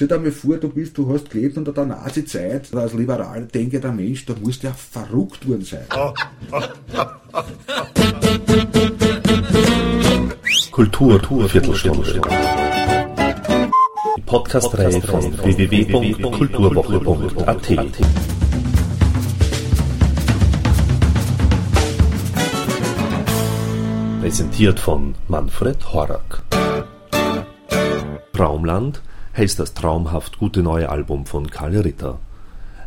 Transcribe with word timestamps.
stell 0.00 0.08
dir 0.08 0.18
mal 0.18 0.32
vor, 0.32 0.56
du 0.56 0.70
bist, 0.70 0.96
du 0.96 1.12
hast 1.12 1.28
gelebt 1.28 1.58
unter 1.58 1.74
der 1.74 1.84
Nazi-Zeit, 1.84 2.74
als 2.74 2.94
liberal 2.94 3.44
denkender 3.44 3.92
Mensch, 3.92 4.24
da 4.24 4.32
musst 4.40 4.62
ja 4.62 4.72
verrückt 4.72 5.46
worden 5.46 5.62
sein. 5.62 5.84
Kultur, 10.70 11.18
Kultur 11.18 11.46
Viertelstunde. 11.50 12.18
Die 14.16 14.22
Podcast-Reihe 14.22 15.02
von 15.02 15.38
www.kulturwoche.at. 15.38 17.68
Präsentiert 24.22 24.80
von 24.80 25.14
Manfred 25.28 25.92
Horak. 25.92 26.42
Traumland 28.32 29.02
heißt 29.36 29.58
das 29.58 29.74
traumhaft 29.74 30.38
gute 30.38 30.62
neue 30.62 30.88
Album 30.88 31.26
von 31.26 31.50
Karl 31.50 31.76
Ritter. 31.76 32.18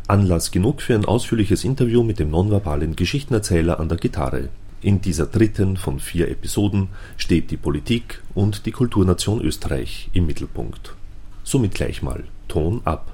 Anlass 0.06 0.50
genug 0.50 0.82
für 0.82 0.94
ein 0.94 1.06
ausführliches 1.06 1.64
Interview 1.64 2.02
mit 2.02 2.18
dem 2.18 2.30
nonverbalen 2.30 2.94
Geschichtenerzähler 2.94 3.80
an 3.80 3.88
der 3.88 3.96
Gitarre. 3.98 4.50
In 4.82 5.00
dieser 5.00 5.24
dritten 5.24 5.78
von 5.78 5.98
vier 5.98 6.28
Episoden 6.28 6.88
steht 7.16 7.50
die 7.50 7.56
Politik 7.56 8.22
und 8.34 8.66
die 8.66 8.72
Kulturnation 8.72 9.40
Österreich 9.40 10.10
im 10.12 10.26
Mittelpunkt. 10.26 10.94
Somit 11.42 11.74
gleich 11.74 12.02
mal 12.02 12.24
Ton 12.48 12.82
ab. 12.84 13.13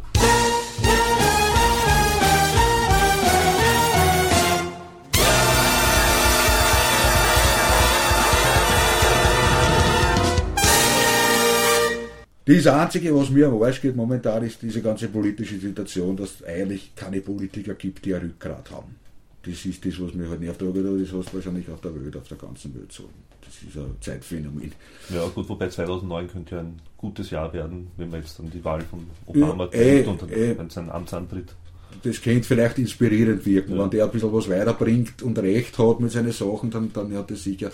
Das 12.57 12.67
Einzige, 12.67 13.15
was 13.15 13.31
mir 13.31 13.47
am 13.47 13.63
Arsch 13.63 13.81
geht 13.81 13.95
momentan, 13.95 14.43
ist 14.43 14.61
diese 14.61 14.83
ganze 14.83 15.07
politische 15.07 15.57
Situation, 15.57 16.17
dass 16.17 16.41
es 16.41 16.45
eigentlich 16.45 16.93
keine 16.97 17.21
Politiker 17.21 17.75
gibt, 17.75 18.05
die 18.05 18.13
ein 18.13 18.23
Rückgrat 18.23 18.73
haben. 18.73 18.97
Das 19.45 19.65
ist 19.65 19.87
das, 19.87 20.01
was 20.01 20.15
mir 20.15 20.29
halt 20.29 20.41
nervt, 20.41 20.61
aber 20.61 20.83
das 20.83 21.13
hast 21.13 21.31
du 21.31 21.35
wahrscheinlich 21.35 21.71
auf 21.71 21.81
der 21.81 21.95
Welt, 21.95 22.17
auf 22.17 22.27
der 22.27 22.39
ganzen 22.39 22.75
Welt 22.75 22.91
so. 22.91 23.05
Das 23.45 23.55
ist 23.63 23.77
ein 23.77 23.95
Zeitphänomen. 24.01 24.73
Ja 25.11 25.29
gut, 25.29 25.49
wobei 25.49 25.69
2009 25.69 26.29
könnte 26.29 26.57
ja 26.57 26.61
ein 26.63 26.81
gutes 26.97 27.31
Jahr 27.31 27.53
werden, 27.53 27.87
wenn 27.97 28.11
man 28.11 28.21
jetzt 28.21 28.37
dann 28.41 28.51
die 28.51 28.65
Wahl 28.65 28.81
von 28.83 29.07
Obama 29.27 29.69
Ja, 29.73 29.81
äh, 29.81 30.05
und 30.05 30.21
dann, 30.21 30.29
äh. 30.31 30.59
wenn 30.59 30.71
sein 30.71 30.91
Amtsantritt. 30.91 31.55
Das 32.03 32.21
könnte 32.21 32.43
vielleicht 32.43 32.79
inspirierend 32.79 33.47
wirken. 33.47 33.77
Ja. 33.77 33.83
Wenn 33.85 33.91
der 33.91 34.05
ein 34.07 34.11
bisschen 34.11 34.33
was 34.33 34.49
weiterbringt 34.49 35.23
und 35.23 35.39
Recht 35.39 35.79
hat 35.79 36.01
mit 36.01 36.11
seinen 36.11 36.33
Sachen, 36.33 36.71
dann, 36.73 36.93
dann 36.93 37.15
hat 37.15 37.31
das 37.31 37.45
sicher. 37.45 37.71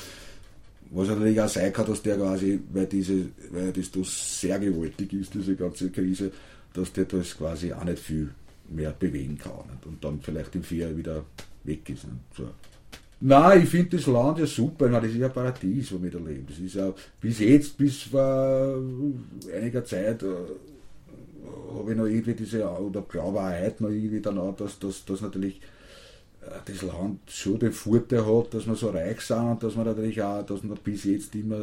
Was 0.90 1.08
natürlich 1.08 1.40
auch 1.40 1.48
sein 1.48 1.72
kann, 1.72 1.86
dass 1.86 2.02
der 2.02 2.16
quasi, 2.16 2.60
weil, 2.72 2.86
diese, 2.86 3.26
weil 3.50 3.72
das 3.72 3.90
da 3.90 4.00
sehr 4.04 4.58
gewaltig 4.58 5.12
ist, 5.12 5.34
diese 5.34 5.56
ganze 5.56 5.90
Krise, 5.90 6.30
dass 6.72 6.92
der 6.92 7.06
das 7.06 7.36
quasi 7.36 7.72
auch 7.72 7.84
nicht 7.84 7.98
viel 7.98 8.30
mehr 8.68 8.92
bewegen 8.92 9.38
kann. 9.38 9.66
Nicht? 9.70 9.86
Und 9.86 10.04
dann 10.04 10.20
vielleicht 10.20 10.54
im 10.54 10.62
Vier 10.62 10.96
wieder 10.96 11.24
weg 11.64 11.88
ist. 11.88 12.04
Nicht? 12.04 12.16
So. 12.36 12.48
Nein, 13.20 13.62
ich 13.62 13.68
finde 13.68 13.96
das 13.96 14.06
Land 14.06 14.38
ja 14.38 14.46
super. 14.46 14.88
Meine, 14.88 15.06
das 15.06 15.12
ist 15.12 15.18
ja 15.18 15.26
ein 15.26 15.32
Paradies, 15.32 15.92
wo 15.92 16.02
wir 16.02 16.10
da 16.10 16.18
leben. 16.18 16.46
Das 16.48 16.58
ist 16.58 16.74
ja 16.74 16.92
bis 17.20 17.38
jetzt, 17.38 17.78
bis 17.78 18.02
vor 18.02 18.78
einiger 19.54 19.84
Zeit, 19.84 20.22
äh, 20.22 20.26
habe 21.78 21.92
ich 21.92 21.96
noch 21.96 22.06
irgendwie 22.06 22.34
diese, 22.34 22.68
oder 22.68 23.02
glaube 23.02 23.40
auch 23.40 23.50
heute 23.50 23.82
noch 23.82 23.90
irgendwie 23.90 24.20
danach, 24.20 24.54
dass 24.56 24.78
dass 24.78 25.20
natürlich 25.20 25.60
das 26.64 26.82
Land 26.82 27.20
schon 27.28 27.58
den 27.58 27.72
Vorteil 27.72 28.24
hat, 28.24 28.54
dass 28.54 28.66
wir 28.66 28.74
so 28.74 28.90
reich 28.90 29.20
sind 29.20 29.50
und 29.50 29.62
dass 29.62 29.76
man 29.76 29.86
natürlich 29.86 30.20
auch, 30.22 30.44
dass 30.44 30.62
man 30.62 30.78
bis 30.82 31.04
jetzt 31.04 31.34
immer 31.34 31.60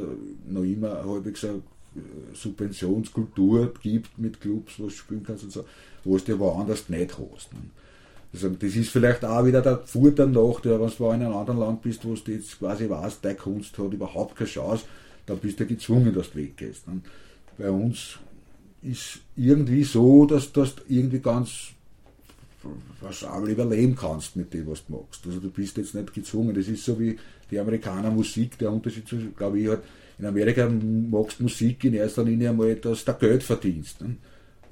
noch 0.47 0.63
immer 0.63 1.03
halbwegs 1.05 1.43
eine 1.45 1.55
äh, 1.95 2.33
Subventionskultur 2.33 3.73
gibt 3.81 4.17
mit 4.17 4.41
Clubs, 4.41 4.79
wo 4.79 4.83
du 4.83 4.89
spielen 4.89 5.23
kannst 5.23 5.43
und 5.43 5.51
so, 5.51 5.65
wo 6.03 6.17
du 6.17 6.39
woanders 6.39 6.89
nicht 6.89 7.11
hast. 7.11 7.53
Ne? 7.53 7.59
Also 8.33 8.49
das 8.49 8.75
ist 8.75 8.89
vielleicht 8.89 9.23
auch 9.23 9.45
wieder 9.45 9.61
der 9.61 9.79
Vorteil 9.85 10.27
nach, 10.27 10.63
wenn 10.63 10.89
du 10.97 11.05
in 11.05 11.11
einem 11.21 11.35
anderen 11.35 11.59
Land 11.59 11.81
bist, 11.83 12.03
wo 12.03 12.15
du 12.15 12.31
jetzt 12.31 12.57
quasi 12.57 12.89
weißt, 12.89 13.23
deine 13.23 13.35
Kunst 13.35 13.77
hat 13.77 13.93
überhaupt 13.93 14.35
keine 14.35 14.49
Chance, 14.49 14.85
dann 15.27 15.37
bist 15.37 15.59
du 15.59 15.67
gezwungen, 15.67 16.13
dass 16.13 16.31
du 16.31 16.39
weggehst. 16.39 16.87
Ne? 16.87 17.01
Bei 17.57 17.69
uns 17.69 18.17
ist 18.81 19.19
irgendwie 19.35 19.83
so, 19.83 20.25
dass 20.25 20.51
du 20.51 20.65
irgendwie 20.87 21.19
ganz 21.19 21.73
was 23.01 23.23
auch 23.23 23.43
überleben 23.43 23.95
kannst 23.95 24.35
mit 24.35 24.53
dem, 24.53 24.67
was 24.67 24.85
du 24.85 24.93
machst. 24.93 25.25
Also 25.25 25.39
du 25.39 25.49
bist 25.49 25.77
jetzt 25.77 25.95
nicht 25.95 26.13
gezwungen. 26.13 26.55
Das 26.55 26.67
ist 26.67 26.85
so 26.85 26.99
wie 26.99 27.17
die 27.51 27.59
Amerikaner 27.59 28.11
Musik, 28.11 28.57
der 28.57 28.71
Unterschied 28.71 29.07
zu, 29.07 29.17
glaube 29.35 29.59
ich, 29.59 29.67
halt, 29.67 29.81
in 30.19 30.25
Amerika 30.25 30.69
magst 30.69 31.41
Musik 31.41 31.83
in 31.83 31.95
erster 31.95 32.23
Linie 32.23 32.49
einmal, 32.49 32.75
dass 32.75 33.03
du 33.03 33.13
Geld 33.13 33.43
verdienst. 33.43 34.01
Ne? 34.01 34.15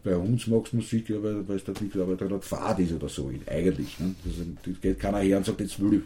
Bei 0.04 0.16
uns 0.16 0.48
magst 0.48 0.74
Musik, 0.74 1.10
ja, 1.10 1.22
weil 1.22 1.48
weil 1.48 1.60
da 1.60 1.74
nicht, 1.80 1.96
aber 1.96 2.16
da 2.16 2.40
Fahrt 2.40 2.80
ist 2.80 2.94
oder 2.94 3.10
so, 3.10 3.32
eigentlich. 3.48 4.00
Ne? 4.00 4.16
Das 4.24 4.82
geht 4.82 5.00
keiner 5.00 5.20
her 5.20 5.38
und 5.38 5.46
sagt, 5.46 5.60
jetzt 5.60 5.80
will 5.80 5.96
ich 5.96 6.02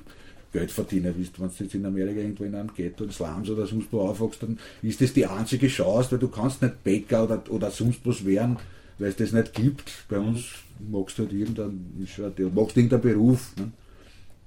Geld 0.51 0.71
verdienen. 0.71 1.13
Du, 1.13 1.41
Wenn 1.41 1.49
du 1.49 1.63
jetzt 1.63 1.75
in 1.75 1.85
Amerika 1.85 2.19
irgendwo 2.19 2.45
in 2.45 2.55
einem 2.55 2.73
Ghetto, 2.73 3.03
in 3.03 3.11
Slums 3.11 3.49
oder 3.49 3.65
sonst 3.67 3.91
wo 3.91 4.01
aufwachst, 4.01 4.41
dann 4.43 4.57
ist 4.81 5.01
das 5.01 5.13
die 5.13 5.25
einzige 5.25 5.67
Chance, 5.67 6.13
weil 6.13 6.19
du 6.19 6.29
kannst 6.29 6.61
nicht 6.61 6.83
Bäcker 6.83 7.25
oder, 7.25 7.43
oder 7.49 7.71
sonst 7.71 7.99
was 8.05 8.25
werden, 8.25 8.57
weil 8.97 9.09
es 9.09 9.15
das 9.15 9.31
nicht 9.31 9.53
gibt. 9.53 10.05
Bei 10.07 10.19
uns 10.19 10.45
magst 10.89 11.17
du 11.17 11.23
halt 11.23 11.33
irgendeinen, 11.33 12.07
magst 12.53 12.77
irgendeinen 12.77 13.01
Beruf. 13.01 13.55
Ne? 13.57 13.71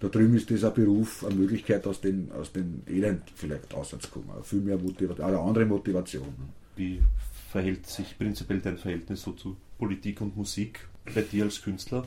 Da 0.00 0.08
drüben 0.08 0.34
ist 0.36 0.50
das 0.50 0.64
ein 0.64 0.74
Beruf, 0.74 1.24
eine 1.24 1.34
Möglichkeit, 1.34 1.86
aus 1.86 2.00
den, 2.00 2.30
aus 2.32 2.52
den 2.52 2.82
Elend 2.86 3.22
vielleicht 3.34 3.74
rauszukommen. 3.74 4.30
Viel 4.44 4.60
mehr 4.60 4.78
Motivation, 4.78 5.26
eine 5.26 5.38
andere 5.38 5.66
Motivation. 5.66 6.26
Ne? 6.26 6.48
Wie 6.76 7.00
verhält 7.50 7.86
sich 7.86 8.16
prinzipiell 8.16 8.60
dein 8.60 8.78
Verhältnis 8.78 9.22
so 9.22 9.32
zu 9.32 9.56
Politik 9.78 10.20
und 10.20 10.36
Musik 10.36 10.86
bei 11.14 11.22
dir 11.22 11.44
als 11.44 11.62
Künstler? 11.62 12.06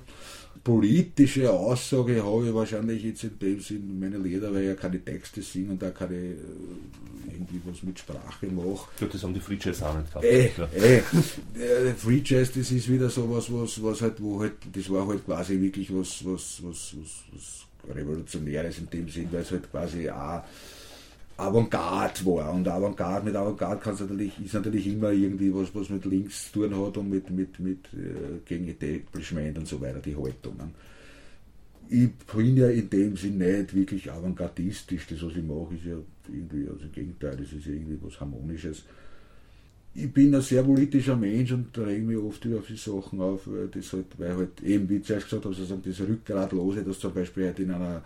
politische 0.63 1.51
Aussage 1.51 2.23
habe 2.23 2.47
ich 2.47 2.53
wahrscheinlich 2.53 3.03
jetzt 3.03 3.23
in 3.23 3.39
dem 3.39 3.59
Sinn 3.59 3.99
meine 3.99 4.17
Lieder, 4.17 4.53
weil 4.53 4.61
ich 4.61 4.67
ja 4.67 4.75
keine 4.75 5.03
Texte 5.03 5.41
singe 5.41 5.71
und 5.71 5.81
da 5.81 5.89
keine 5.89 6.15
äh, 6.15 6.35
irgendwie 7.31 7.61
was 7.65 7.81
mit 7.83 7.97
Sprache 7.97 8.47
mache. 8.47 8.87
Gut, 8.99 9.13
das 9.13 9.23
haben 9.23 9.33
die 9.33 9.39
Free 9.39 9.57
Jazz 9.59 9.81
auch 9.81 9.97
nicht 9.97 10.09
gehabt. 10.09 10.25
Ja. 10.25 10.67
äh, 10.75 10.97
äh, 10.97 11.93
Free 11.97 12.21
Jazz, 12.23 12.51
das 12.51 12.71
ist 12.71 12.89
wieder 12.89 13.09
so 13.09 13.29
was, 13.29 13.51
was, 13.51 13.81
was 13.81 14.01
halt, 14.01 14.21
wo 14.21 14.39
halt, 14.39 14.53
das 14.73 14.89
war 14.89 15.07
halt 15.07 15.25
quasi 15.25 15.59
wirklich 15.59 15.93
was, 15.93 16.23
was, 16.25 16.61
was, 16.63 16.95
was, 16.95 17.23
was 17.33 17.95
Revolutionäres 17.95 18.77
in 18.77 18.89
dem 18.89 19.09
Sinn, 19.09 19.29
weil 19.31 19.41
es 19.41 19.51
halt 19.51 19.69
quasi 19.71 20.09
auch 20.09 20.43
Avantgarde 21.41 22.25
war. 22.25 22.53
Und 22.53 22.67
Avantgarde, 22.67 23.25
mit 23.25 23.35
Avantgarde 23.35 23.81
kann's 23.81 23.99
natürlich, 23.99 24.33
ist 24.43 24.53
natürlich 24.53 24.87
immer 24.87 25.11
irgendwie 25.11 25.53
was, 25.53 25.73
was 25.73 25.89
mit 25.89 26.05
links 26.05 26.51
zu 26.51 26.67
tun 26.67 26.85
hat 26.85 26.97
und 26.97 27.09
mit, 27.09 27.29
mit, 27.29 27.59
mit 27.59 27.85
äh, 27.93 28.39
gegen 28.45 28.67
Establishment 28.67 29.57
und 29.57 29.67
so 29.67 29.81
weiter, 29.81 29.99
die 29.99 30.15
Haltungen. 30.15 30.71
Ich 31.89 32.09
bin 32.33 32.55
ja 32.55 32.69
in 32.69 32.89
dem 32.89 33.17
Sinn 33.17 33.37
nicht 33.37 33.73
wirklich 33.73 34.11
avantgardistisch. 34.11 35.07
Das, 35.07 35.23
was 35.23 35.35
ich 35.35 35.43
mache, 35.43 35.75
ist 35.75 35.85
ja 35.85 35.97
irgendwie, 36.31 36.67
also 36.69 36.85
im 36.85 36.91
Gegenteil, 36.91 37.35
das 37.35 37.51
ist 37.51 37.65
ja 37.65 37.73
irgendwie 37.73 37.97
was 38.01 38.19
Harmonisches. 38.19 38.83
Ich 39.93 40.13
bin 40.13 40.33
ein 40.33 40.41
sehr 40.41 40.63
politischer 40.63 41.17
Mensch 41.17 41.51
und 41.51 41.77
rege 41.77 42.05
mich 42.05 42.17
oft 42.17 42.45
über 42.45 42.61
viele 42.61 42.79
Sachen 42.79 43.19
auf, 43.19 43.41
weil, 43.45 43.67
das 43.67 43.91
halt, 43.91 44.05
weil 44.17 44.37
halt 44.37 44.63
eben, 44.63 44.87
wie 44.87 44.97
ich 44.97 45.03
zuerst 45.03 45.25
gesagt 45.25 45.43
habe, 45.43 45.53
das 45.53 45.99
Rückgratlose, 45.99 46.83
dass 46.83 46.99
zum 46.99 47.13
Beispiel 47.13 47.47
halt 47.47 47.59
in 47.59 47.71
einer 47.71 48.01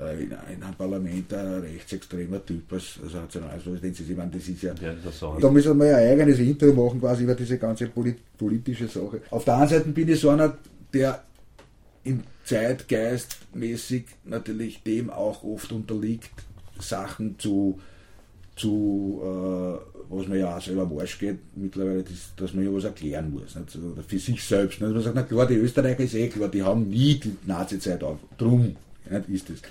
äh, 0.00 0.22
in, 0.22 0.30
in 0.30 0.62
einem 0.62 0.74
Parlament 0.76 1.32
ein 1.32 1.60
rechtsextremer 1.60 2.44
Typ 2.44 2.72
als, 2.72 2.98
als 3.02 3.14
Nationalpräsident 3.14 4.00
ist. 4.00 4.10
Ich 4.10 4.16
meine, 4.16 4.30
das 4.30 4.48
ist 4.48 4.62
ja 4.62 4.74
Ja, 4.80 4.92
das 5.04 5.20
da 5.20 5.50
müssen 5.50 5.78
wir 5.78 5.96
ein 5.96 6.10
eigenes 6.10 6.38
Intro 6.38 6.72
machen, 6.72 7.00
quasi 7.00 7.24
über 7.24 7.34
diese 7.34 7.58
ganze 7.58 7.86
polit 7.88 8.18
politische 8.36 8.88
Sache. 8.88 9.22
Auf 9.30 9.44
der 9.44 9.54
anderen 9.54 9.78
Seite 9.78 9.90
bin 9.90 10.08
ich 10.08 10.20
so 10.20 10.30
einer, 10.30 10.56
der 10.92 11.22
im 12.04 12.22
Zeitgeist 12.44 13.38
mäßig 13.54 14.04
natürlich 14.24 14.82
dem 14.82 15.10
auch 15.10 15.42
oft 15.42 15.72
unterliegt, 15.72 16.30
Sachen 16.78 17.38
zu, 17.38 17.80
zu 18.54 19.20
äh, 19.22 19.96
was 20.08 20.28
mir 20.28 20.38
ja 20.38 20.56
auch 20.56 20.62
selber 20.62 20.82
am 20.82 20.98
Arsch 20.98 21.18
geht, 21.18 21.38
mittlerweile, 21.56 22.04
das, 22.04 22.32
dass 22.36 22.54
man 22.54 22.64
ja 22.64 22.72
was 22.72 22.84
erklären 22.84 23.32
muss. 23.32 23.56
Nicht? 23.56 23.76
Oder 23.76 24.02
für 24.02 24.18
sich 24.18 24.42
selbst. 24.44 24.80
Nicht? 24.80 24.92
Man 24.92 25.02
sagt, 25.02 25.16
na 25.16 25.22
klar, 25.22 25.46
die 25.46 25.54
Österreicher 25.54 26.04
ist 26.04 26.14
eh 26.14 26.28
klar, 26.28 26.48
die 26.48 26.62
haben 26.62 26.88
nie 26.88 27.14
die 27.18 27.36
Nazi-Zeit 27.46 28.04
auf. 28.04 28.18
Drum 28.38 28.76
nicht, 29.10 29.28
ist 29.28 29.50
es. 29.50 29.62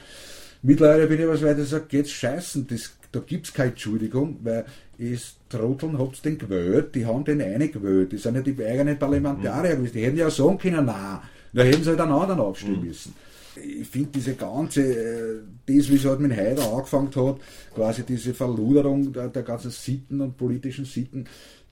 Mittlerweile 0.62 1.08
bin 1.08 1.20
ich 1.20 1.28
was 1.28 1.44
weiter 1.44 1.64
sage, 1.64 1.86
geht's 1.88 2.12
scheißen, 2.12 2.68
das, 2.68 2.94
da 3.12 3.20
gibt's 3.20 3.54
keine 3.54 3.70
Entschuldigung, 3.70 4.40
weil 4.44 4.66
es 4.98 5.36
Trotteln 5.50 5.98
habt's 6.00 6.22
den 6.22 6.38
gewählt, 6.38 6.96
die 6.96 7.06
haben 7.06 7.24
den 7.24 7.42
eine 7.42 7.70
gewählt, 7.70 8.12
die 8.12 8.18
sind 8.18 8.36
ja 8.36 8.42
die 8.42 8.66
eigenen 8.66 8.98
Parlamentarier 8.98 9.76
gewesen, 9.76 9.94
die 9.94 10.06
hätten 10.06 10.18
ja 10.18 10.30
sagen 10.30 10.58
können, 10.58 10.86
nein, 10.86 11.20
da 11.54 11.64
hätten 11.64 11.84
sie 11.84 11.90
halt 11.90 12.02
einen 12.02 12.12
anderen 12.12 12.42
abstimmen 12.42 12.84
müssen. 12.84 13.14
Ich 13.56 13.88
finde 13.88 14.10
diese 14.16 14.34
ganze, 14.34 14.82
äh, 14.82 15.40
das 15.66 15.90
wie 15.90 15.96
es 15.96 16.06
halt 16.06 16.20
mit 16.20 16.36
Haider 16.36 16.74
angefangen 16.74 17.16
hat, 17.16 17.38
quasi 17.74 18.04
diese 18.04 18.34
Verluderung 18.34 19.14
der, 19.14 19.30
der 19.30 19.44
ganzen 19.44 19.72
Sitten 19.72 20.20
und 20.20 20.36
politischen 20.36 20.84
Sitten, 20.84 21.26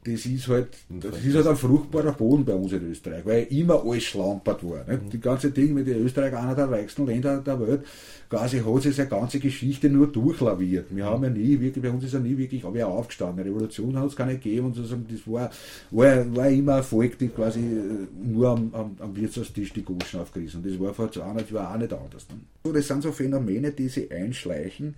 das 0.05 0.25
ist 0.25 0.47
halt, 0.47 0.69
das 0.89 1.23
ist 1.23 1.35
halt 1.35 1.47
ein 1.47 1.55
fruchtbarer 1.55 2.11
Boden 2.11 2.43
bei 2.43 2.53
uns 2.53 2.71
in 2.73 2.91
Österreich, 2.91 3.25
weil 3.25 3.43
immer 3.43 3.83
alles 3.85 4.03
schlampert 4.03 4.63
war. 4.63 4.83
Nicht? 4.85 5.03
Mhm. 5.03 5.09
Die 5.09 5.19
ganze 5.19 5.51
Ding 5.51 5.73
mit 5.73 5.87
Österreich, 5.87 6.33
einer 6.33 6.55
der 6.55 6.69
reichsten 6.69 7.05
Länder 7.05 7.37
der 7.39 7.59
Welt, 7.59 7.81
quasi 8.29 8.59
hat 8.59 8.81
sich 8.81 8.95
seine 8.95 9.09
ganze 9.09 9.39
Geschichte 9.39 9.89
nur 9.89 10.07
durchlaviert. 10.07 10.87
Wir 10.89 11.05
haben 11.05 11.23
ja 11.23 11.29
nie 11.29 11.59
wirklich, 11.59 11.83
bei 11.83 11.89
uns 11.89 12.03
ist 12.03 12.13
ja 12.13 12.19
nie 12.19 12.37
wirklich 12.37 12.65
aber 12.65 12.85
aufgestanden. 12.85 13.39
Eine 13.39 13.49
Revolution 13.49 13.97
hat 13.97 14.07
es 14.07 14.15
gar 14.15 14.25
nicht 14.25 14.43
gegeben 14.43 14.67
und 14.67 14.75
sozusagen, 14.75 15.05
das 15.09 15.31
war, 15.31 15.49
war, 15.91 16.35
war 16.35 16.49
immer 16.49 16.75
ein 16.75 16.83
Volk, 16.83 17.17
die 17.17 17.29
quasi 17.29 17.59
äh, 17.59 18.07
nur 18.23 18.49
am, 18.49 18.73
am, 18.73 18.97
am 18.99 19.15
Wirtshaustisch 19.15 19.71
die 19.73 19.83
Goschen 19.83 20.19
aufgerissen. 20.19 20.61
Und 20.61 20.69
das 20.69 20.79
war 20.79 20.93
vor 20.93 21.11
200 21.11 21.49
Jahren 21.51 21.75
auch 21.75 21.77
nicht 21.77 21.93
anders. 21.93 22.25
So, 22.63 22.71
das 22.73 22.87
sind 22.87 23.03
so 23.03 23.11
Phänomene, 23.11 23.71
die 23.71 23.87
sich 23.87 24.11
einschleichen 24.11 24.95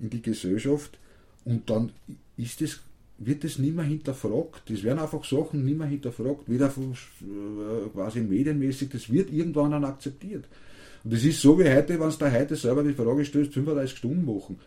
in 0.00 0.10
die 0.10 0.22
Gesellschaft 0.22 0.98
und 1.44 1.68
dann 1.70 1.92
ist 2.36 2.62
es 2.62 2.80
wird 3.20 3.44
das 3.44 3.58
nicht 3.58 3.76
mehr 3.76 3.84
hinterfragt. 3.84 4.62
Das 4.68 4.82
werden 4.82 4.98
einfach 4.98 5.24
Sachen 5.24 5.64
nicht 5.64 5.78
mehr 5.78 5.86
hinterfragt, 5.86 6.48
weder 6.48 6.66
äh, 6.66 7.88
quasi 7.92 8.20
medienmäßig, 8.20 8.88
das 8.88 9.12
wird 9.12 9.30
irgendwann 9.30 9.70
dann 9.70 9.84
akzeptiert. 9.84 10.46
Und 11.04 11.12
das 11.12 11.22
ist 11.24 11.40
so 11.40 11.58
wie 11.58 11.68
heute, 11.68 12.00
wenn 12.00 12.10
du 12.10 12.16
da 12.16 12.30
heute 12.30 12.56
selber 12.56 12.82
die 12.82 12.92
Frage 12.92 13.24
stellst, 13.24 13.54
35 13.54 13.96
Stunden 13.96 14.24
machen 14.24 14.58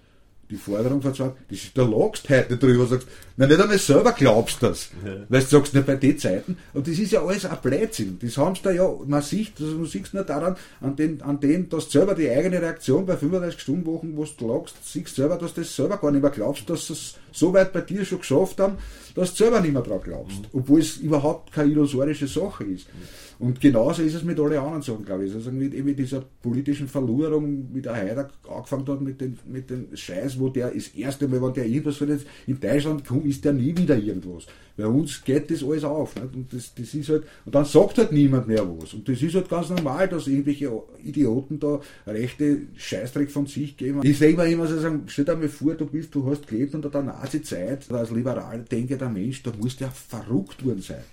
die 0.53 0.59
Forderung 0.59 1.01
von 1.01 1.13
zwei, 1.13 1.31
das, 1.49 1.59
da 1.73 1.83
lagst 1.83 2.29
du 2.29 2.35
heute 2.35 2.57
drüber, 2.57 2.85
sagst, 2.85 3.07
na 3.37 3.47
nicht 3.47 3.59
einmal 3.59 3.79
selber 3.79 4.11
glaubst 4.11 4.61
das, 4.61 4.91
ja. 5.03 5.15
weil 5.27 5.41
du 5.41 5.47
sagst, 5.47 5.73
nicht 5.73 5.85
bei 5.85 5.95
den 5.95 6.17
Zeiten, 6.19 6.57
und 6.73 6.87
das 6.87 6.99
ist 6.99 7.11
ja 7.11 7.25
alles 7.25 7.45
ein 7.45 7.57
Blödsinn, 7.61 8.19
das 8.21 8.37
haben 8.37 8.55
sie 8.55 8.61
da 8.61 8.71
ja, 8.71 8.87
man 9.07 9.21
sieht, 9.23 9.53
also 9.59 9.79
du 9.79 9.85
siehst 9.85 10.13
nur 10.13 10.23
daran, 10.23 10.55
an 10.81 10.95
den, 10.95 11.21
an 11.23 11.39
den, 11.39 11.69
dass 11.69 11.85
du 11.85 11.99
selber 11.99 12.13
die 12.13 12.29
eigene 12.29 12.61
Reaktion 12.61 13.05
bei 13.05 13.17
35 13.17 13.59
Stunden 13.59 13.85
Wochen, 13.87 14.15
wo 14.15 14.25
du 14.25 14.47
lagst, 14.47 14.75
siehst 14.83 15.15
selber, 15.15 15.37
dass 15.37 15.55
du 15.55 15.61
das 15.61 15.75
selber 15.75 15.97
gar 15.97 16.11
nicht 16.11 16.21
mehr 16.21 16.31
glaubst, 16.31 16.69
dass 16.69 16.87
sie 16.87 16.93
es 16.93 17.15
so 17.31 17.51
weit 17.53 17.73
bei 17.73 17.81
dir 17.81 18.05
schon 18.05 18.19
geschafft 18.19 18.59
haben, 18.59 18.77
dass 19.15 19.31
du 19.31 19.43
selber 19.43 19.59
nicht 19.59 19.73
mehr 19.73 19.81
dran 19.81 20.01
glaubst, 20.03 20.39
mhm. 20.39 20.47
obwohl 20.53 20.79
es 20.79 20.97
überhaupt 20.97 21.51
keine 21.51 21.71
illusorische 21.71 22.27
Sache 22.27 22.63
ist. 22.65 22.87
Mhm. 22.87 23.01
Und 23.39 23.59
genauso 23.59 24.01
ist 24.03 24.13
es 24.13 24.23
mit 24.23 24.39
allen 24.39 24.57
anderen 24.57 24.81
Sachen, 24.81 25.05
glaube 25.05 25.25
ich. 25.25 25.33
Also 25.33 25.51
mit, 25.51 25.83
mit 25.83 25.99
dieser 25.99 26.23
politischen 26.41 26.87
Verlorung, 26.87 27.69
wie 27.73 27.81
der 27.81 27.95
Haider 27.95 28.29
angefangen 28.49 28.87
hat 28.87 29.01
mit 29.01 29.21
dem 29.21 29.37
mit 29.45 29.69
den 29.69 29.87
Scheiß, 29.95 30.39
wo 30.39 30.49
der 30.49 30.71
das 30.71 30.89
erste 30.89 31.27
Mal, 31.27 31.41
wenn 31.41 31.53
der 31.53 31.65
irgendwas 31.65 31.97
von 31.97 32.09
jetzt 32.09 32.25
in 32.47 32.59
Deutschland 32.59 33.05
kommt, 33.05 33.25
ist 33.25 33.43
der 33.43 33.53
nie 33.53 33.75
wieder 33.75 33.97
irgendwas. 33.97 34.45
Bei 34.75 34.87
uns 34.87 35.23
geht 35.23 35.51
das 35.51 35.63
alles 35.63 35.83
auf. 35.83 36.15
Nicht? 36.15 36.35
Und 36.35 36.53
das, 36.53 36.73
das 36.73 36.93
ist 36.93 37.09
halt, 37.09 37.23
und 37.45 37.53
dann 37.53 37.65
sagt 37.65 37.97
halt 37.97 38.11
niemand 38.11 38.47
mehr 38.47 38.67
was. 38.67 38.93
Und 38.93 39.07
das 39.07 39.21
ist 39.21 39.35
halt 39.35 39.49
ganz 39.49 39.69
normal, 39.69 40.07
dass 40.07 40.27
irgendwelche 40.27 40.71
Idioten 41.03 41.59
da 41.59 41.79
rechte 42.07 42.61
Scheißdreck 42.75 43.29
von 43.29 43.45
sich 43.45 43.77
geben. 43.77 44.01
Ich 44.03 44.17
sehe 44.17 44.31
immer 44.31 44.45
immer 44.45 44.67
so 44.67 44.79
sagen, 44.79 45.03
stell 45.07 45.25
dir 45.25 45.35
mal 45.35 45.49
vor, 45.49 45.75
du 45.75 45.85
bist, 45.85 46.13
du 46.15 46.25
hast 46.29 46.47
gelebt 46.47 46.73
unter 46.73 46.89
der 46.89 47.03
Nazi-Zeit, 47.03 47.91
als 47.91 48.11
liberal 48.11 48.65
denkender 48.69 49.09
Mensch, 49.09 49.43
da 49.43 49.51
musst 49.59 49.79
du 49.79 49.85
ja 49.85 49.91
verrückt 49.91 50.65
worden 50.65 50.81
sein. 50.81 51.03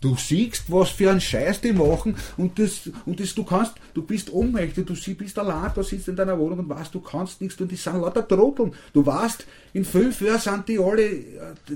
Du 0.00 0.16
siehst, 0.16 0.70
was 0.72 0.90
für 0.90 1.10
einen 1.10 1.20
Scheiß 1.20 1.60
die 1.60 1.72
machen 1.72 2.16
und 2.38 2.58
das, 2.58 2.88
und 3.04 3.20
das, 3.20 3.34
du 3.34 3.44
kannst, 3.44 3.74
du 3.92 4.02
bist 4.02 4.32
ohnmächtig, 4.32 4.86
du 4.86 5.14
bist 5.14 5.38
allein, 5.38 5.70
da 5.74 5.82
sitzt 5.82 6.08
in 6.08 6.16
deiner 6.16 6.38
Wohnung 6.38 6.60
und 6.60 6.68
weißt, 6.70 6.94
du 6.94 7.00
kannst 7.00 7.40
nichts 7.42 7.56
tun, 7.56 7.68
die 7.68 7.76
sind 7.76 8.00
lauter 8.00 8.26
Trotteln. 8.26 8.72
Du 8.94 9.04
weißt, 9.04 9.44
in 9.74 9.84
fünf 9.84 10.20
Jahren 10.22 10.40
sind 10.40 10.68
die 10.68 10.78
alle, 10.78 11.10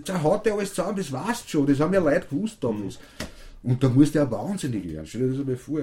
da 0.07 0.23
haut 0.23 0.47
der 0.47 0.55
alles 0.55 0.73
zusammen, 0.73 0.97
das 0.97 1.13
weißt 1.13 1.51
schon, 1.51 1.67
das 1.67 1.81
haben 1.81 1.93
ja 1.93 2.01
Leute 2.01 2.27
gewusst 2.31 2.57
damals. 2.61 2.99
Mhm. 2.99 3.71
Und 3.71 3.83
da 3.83 3.89
musst 3.89 4.15
du 4.15 4.19
ja 4.19 4.31
wahnsinnig 4.31 4.87
werden, 4.91 5.07
stell 5.07 5.23
dir 5.23 5.29
das 5.29 5.41
einmal 5.41 5.57
vor. 5.57 5.81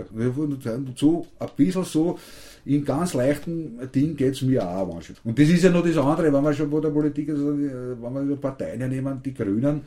So, 0.95 1.27
ein 1.39 1.49
bisschen 1.55 1.83
so, 1.83 2.19
in 2.63 2.85
ganz 2.85 3.13
leichten 3.15 3.79
Dingen 3.93 4.15
geht 4.15 4.33
es 4.33 4.41
mir 4.43 4.67
auch 4.67 4.87
manchmal. 4.87 5.17
Und 5.23 5.39
das 5.39 5.49
ist 5.49 5.63
ja 5.63 5.71
noch 5.71 5.83
das 5.83 5.97
andere, 5.97 6.31
wenn 6.31 6.43
wir 6.43 6.53
schon 6.53 6.69
bei 6.69 6.79
der 6.79 6.89
Politik, 6.89 7.29
also, 7.29 7.57
wenn 7.57 8.13
wir 8.13 8.35
die 8.35 8.35
Parteien 8.35 8.87
nehmen, 8.87 9.19
die 9.23 9.33
Grünen, 9.33 9.81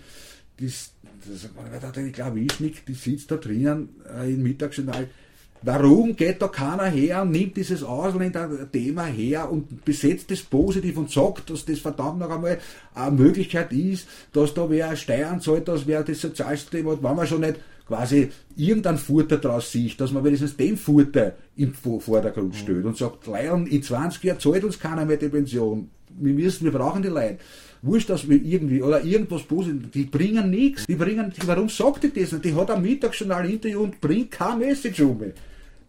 das, 0.61 0.93
das, 1.27 1.97
ich 1.97 2.13
glaube, 2.13 2.41
ich 2.41 2.61
nicht, 2.61 2.89
die 2.89 2.95
sitzt 2.95 3.31
da 3.31 3.37
drinnen 3.37 3.89
äh, 4.17 4.33
im 4.33 4.43
Mittagsjournal. 4.43 5.09
Warum 5.67 6.15
geht 6.15 6.43
da 6.43 6.49
keiner 6.49 6.85
her 6.85 7.23
und 7.23 7.31
nimmt 7.31 7.57
dieses 7.57 7.83
Ausländer-Thema 7.83 9.07
her 9.07 9.51
und 9.51 9.83
besetzt 9.83 10.31
es 10.31 10.43
positiv 10.43 10.99
und 10.99 11.11
sagt, 11.11 11.49
dass 11.49 11.65
das 11.65 11.79
verdammt 11.79 12.19
noch 12.19 12.31
einmal 12.31 12.59
eine 12.95 13.17
Möglichkeit 13.17 13.73
ist, 13.73 14.07
dass 14.35 14.53
da 14.53 14.69
wer 14.69 14.95
Steuern 14.95 15.41
zahlt, 15.41 15.67
dass 15.67 15.87
wer 15.87 16.03
das 16.03 16.21
Sozialsystem 16.21 16.87
hat, 16.91 17.03
wenn 17.03 17.17
man 17.17 17.27
schon 17.27 17.41
nicht 17.41 17.61
quasi 17.87 18.31
irgendein 18.57 18.99
Futter 18.99 19.39
daraus 19.39 19.71
sieht, 19.71 20.01
dass 20.01 20.13
man 20.13 20.25
wenigstens 20.25 20.57
den 20.57 20.77
Futter 20.77 21.35
im 21.57 21.75
Vordergrund 21.75 22.55
mhm. 22.55 22.59
stellt 22.59 22.85
und 22.85 22.97
sagt, 22.97 23.27
Leon, 23.27 23.67
in 23.67 23.83
20 23.83 24.23
Jahren 24.25 24.41
zahlt 24.41 24.65
uns 24.65 24.79
keiner 24.79 25.05
mehr 25.05 25.17
die 25.17 25.29
Pension. 25.29 25.91
Wir 26.19 26.33
müssen, 26.33 26.65
wir 26.65 26.73
brauchen 26.73 27.03
die 27.03 27.09
Leute 27.09 27.39
wurscht, 27.85 28.11
dass 28.11 28.29
wir 28.29 28.43
irgendwie, 28.43 28.83
oder 28.83 29.05
irgendwas 29.05 29.43
Positives, 29.43 29.91
die 29.93 30.05
bringen 30.05 30.51
nichts. 30.51 30.87
Die 30.87 30.95
bringen, 30.95 31.33
warum 31.45 31.69
sagt 31.69 32.05
die 32.05 32.13
das 32.13 32.33
nicht? 32.33 32.45
Die 32.45 32.55
hat 32.55 32.71
am 32.71 32.83
Mittag 32.83 33.15
schon 33.15 33.31
ein 33.31 33.49
Interview 33.49 33.83
und 33.83 34.01
bringt 34.01 34.31
keine 34.31 34.67
Message 34.67 35.01
um. 35.01 35.21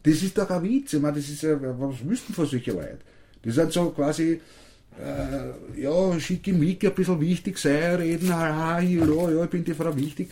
Das 0.03 0.21
ist 0.21 0.38
doch 0.38 0.50
ein 0.50 0.63
Witz. 0.63 0.94
Ich 0.94 1.01
meine, 1.01 1.15
das 1.15 1.30
ist 1.30 1.42
ja, 1.42 1.57
was 1.62 2.03
müssten 2.03 2.33
von 2.33 2.45
solchen 2.45 2.75
Leuten? 2.75 3.00
Das 3.44 3.56
sind 3.56 3.71
so 3.71 3.89
quasi, 3.89 4.42
äh, 5.01 5.81
ja, 5.81 6.19
schickimicki, 6.19 6.88
ein 6.88 6.94
bisschen 6.94 7.19
wichtig 7.19 7.57
sein, 7.57 7.95
reden, 7.95 8.31
ah, 8.31 8.80
ja, 8.80 9.06
ja, 9.06 9.44
ich 9.44 9.50
bin 9.50 9.63
die 9.63 9.74
Frau 9.74 9.95
wichtig. 9.95 10.30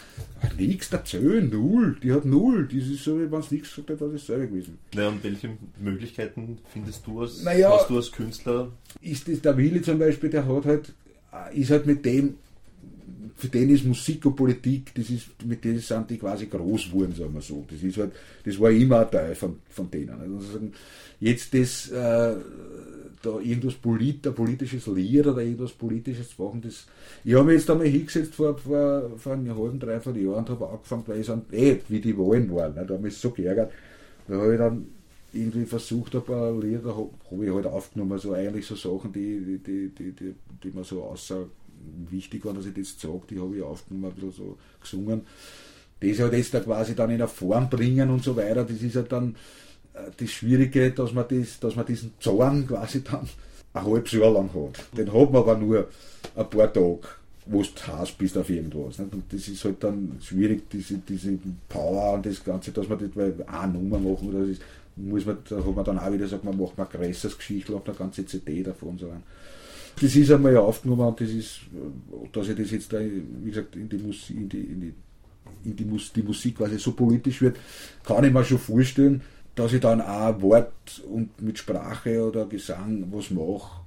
Nichts 0.58 0.92
erzählen, 0.92 1.50
null. 1.50 1.98
Die 2.02 2.12
hat 2.12 2.26
null. 2.26 2.68
Das 2.68 2.88
ist 2.88 3.04
so, 3.04 3.20
wie 3.20 3.32
wenn 3.32 3.40
es 3.40 3.52
nichts 3.52 3.70
gesagt 3.70 3.90
hat, 3.90 4.02
das 4.02 4.14
ist 4.14 4.28
selber 4.28 4.48
gewesen. 4.48 4.78
Naja, 4.94 5.10
und 5.10 5.24
welche 5.24 5.50
Möglichkeiten 5.80 6.58
findest 6.72 7.06
du 7.08 7.22
als, 7.22 7.44
naja, 7.44 7.72
hast 7.72 7.90
du 7.90 7.98
als 7.98 8.12
Künstler? 8.12 8.72
Ist 9.02 9.28
das, 9.28 9.42
der 9.42 9.58
Willi 9.58 9.82
zum 9.82 10.00
Beispiel, 10.00 10.30
der 10.30 10.48
hat 10.48 10.66
halt 10.66 10.94
äh, 11.34 11.60
ist 11.60 11.72
halt 11.72 11.86
mit 11.86 12.06
dem, 12.06 12.36
für 13.44 13.50
den 13.50 13.70
ist 13.72 13.84
Musik 13.84 14.26
und 14.26 14.38
Politik, 14.38 14.96
das 14.96 15.10
ist, 15.10 15.46
mit 15.46 15.66
denen 15.66 15.80
sind 15.80 16.10
die 16.10 16.18
quasi 16.18 16.46
groß 16.46 16.92
geworden, 16.92 17.14
sagen 17.14 17.34
wir 17.34 17.42
so. 17.42 17.66
Das 17.70 17.84
ist 17.84 17.98
halt, 17.98 18.14
das 18.46 18.58
war 18.58 18.72
immer 18.72 19.02
ein 19.02 19.12
Teil 19.12 19.36
von, 19.36 19.58
von 19.70 19.92
denen. 19.92 20.12
Also 20.12 20.60
jetzt 21.20 21.54
das, 21.54 21.90
äh, 21.90 22.36
da 23.22 23.40
irgendwas 23.42 23.74
polit, 23.74 24.26
ein 24.26 24.34
politisches 24.34 24.88
Lied 24.88 25.28
oder 25.28 25.42
irgendwas 25.42 25.74
politisches 25.74 26.34
zu 26.34 26.42
machen, 26.42 26.62
das, 26.62 26.88
ich 27.26 27.34
habe 27.34 27.44
mich 27.44 27.56
jetzt 27.56 27.70
einmal 27.70 27.88
hingesetzt 27.88 28.34
vor, 28.34 28.58
vor, 28.58 29.12
vor 29.18 29.34
einem 29.34 29.58
halben, 29.58 29.78
dreiviertel 29.78 30.24
Jahr 30.24 30.38
und 30.38 30.50
habe 30.50 30.70
angefangen, 30.70 31.04
weil 31.08 31.20
ich 31.20 31.26
so, 31.26 31.42
eh, 31.52 31.80
wie 31.90 32.00
die 32.00 32.18
Wahlen 32.18 32.50
waren, 32.56 32.76
ne, 32.76 32.86
da 32.86 32.94
habe 32.94 33.10
ich 33.10 33.18
so 33.18 33.32
geärgert, 33.32 33.74
da 34.30 34.36
habe 34.36 34.54
ich 34.54 34.58
dann 34.58 34.88
irgendwie 35.34 35.66
versucht 35.66 36.16
ein 36.16 36.24
paar 36.24 36.58
Lieder, 36.58 36.96
habe 36.96 37.46
ich 37.46 37.52
halt 37.52 37.66
aufgenommen, 37.66 38.18
so 38.20 38.32
eigentlich 38.32 38.66
so 38.66 38.76
Sachen, 38.76 39.12
die, 39.12 39.60
die, 39.60 39.90
die, 39.90 40.12
die, 40.14 40.34
die 40.64 40.72
mir 40.72 40.86
so 40.86 41.04
außer 41.04 41.46
wichtig 42.10 42.46
waren, 42.46 42.56
dass 42.56 42.66
ich 42.66 42.74
das 42.74 43.00
sage, 43.00 43.22
die 43.30 43.40
habe 43.40 43.56
ich 43.58 43.64
aufgenommen, 43.64 44.12
ein 44.12 44.14
bisschen 44.14 44.32
so 44.32 44.58
gesungen. 44.82 45.22
Das 46.00 46.20
halt 46.20 46.34
jetzt 46.34 46.54
da 46.54 46.60
quasi 46.60 46.96
dann 46.96 47.10
in 47.12 47.16
eine 47.16 47.28
Form 47.28 47.70
bringen 47.70 48.10
und 48.10 48.24
so 48.24 48.36
weiter, 48.36 48.66
das 48.66 48.82
ist 48.82 48.96
halt 48.96 49.12
dann 49.12 49.36
äh, 49.94 50.12
das 50.18 50.30
Schwierige, 50.30 50.92
dass 50.92 51.14
man, 51.14 51.26
das, 51.30 51.60
dass 51.60 51.76
man 51.76 51.86
diesen 51.86 52.14
Zorn 52.20 52.68
quasi 52.68 53.04
dann 53.04 53.28
ein 53.74 53.86
halbes 53.86 54.12
Jahr 54.12 54.32
lang 54.32 54.50
hat. 54.54 54.98
Den 54.98 55.14
hat 55.14 55.32
man 55.32 55.42
aber 55.42 55.58
nur 55.58 55.88
ein 56.36 56.50
paar 56.50 56.74
Tage, 56.74 57.00
wo 57.46 57.62
du 57.62 57.70
hast 57.88 58.18
bist 58.18 58.38
auf 58.38 58.50
irgendwas. 58.50 59.00
Nicht? 59.00 59.14
Und 59.14 59.24
das 59.32 59.48
ist 59.48 59.64
halt 59.64 59.84
dann 59.84 60.18
schwierig, 60.22 60.70
diese, 60.70 60.98
diese 60.98 61.38
Power 61.70 62.14
und 62.14 62.26
das 62.26 62.44
Ganze, 62.44 62.72
dass 62.72 62.88
man 62.88 63.00
das, 63.00 63.10
weil 63.16 63.36
eine 63.48 63.74
Nummer 63.74 64.00
machen, 64.00 64.32
das 64.34 64.50
ist, 64.50 64.62
muss 64.96 65.26
man, 65.26 65.38
da 65.50 65.58
hat 65.58 65.76
man 65.76 65.86
dann 65.86 66.00
auch 66.00 66.12
wieder 66.12 66.26
gesagt, 66.26 66.44
man 66.44 66.58
macht 66.58 66.78
mal 66.78 66.86
ein 66.86 67.02
größeres 67.02 67.38
Geschichte 67.38 67.74
auf 67.76 67.88
eine 67.88 67.96
ganze 67.96 68.26
CD 68.26 68.62
davon. 68.64 68.98
So. 68.98 69.12
Das 70.02 70.16
ist 70.16 70.32
einmal 70.32 70.58
aufgenommen 70.58 71.08
und 71.08 71.22
das 71.22 71.30
ist, 71.30 71.62
dass 72.32 72.50
ich 72.50 72.56
das 72.56 72.72
jetzt 72.72 72.92
da, 72.92 73.00
wie 73.00 73.50
gesagt, 73.50 73.76
in 73.76 73.90
die 73.90 73.98
Musik, 73.98 74.36
in 74.36 74.50
die, 74.50 74.60
in 74.60 74.82
die, 74.82 74.94
in 75.66 75.76
die, 75.76 75.86
Mus 75.86 76.12
die 76.14 76.24
Musik 76.24 76.58
quasi 76.58 76.78
so 76.78 76.94
politisch 76.94 77.42
wird, 77.42 77.58
kann 78.04 78.24
ich 78.24 78.34
mir 78.34 78.44
schon 78.44 78.60
vorstellen, 78.60 79.22
dass 79.56 79.74
ich 79.74 79.82
dann 79.82 80.02
auch 80.02 80.42
Wort 80.42 81.02
und 81.10 81.40
mit 81.42 81.60
Sprache 81.60 82.28
oder 82.28 82.46
Gesang 82.48 83.08
was 83.12 83.30
mache, 83.30 83.82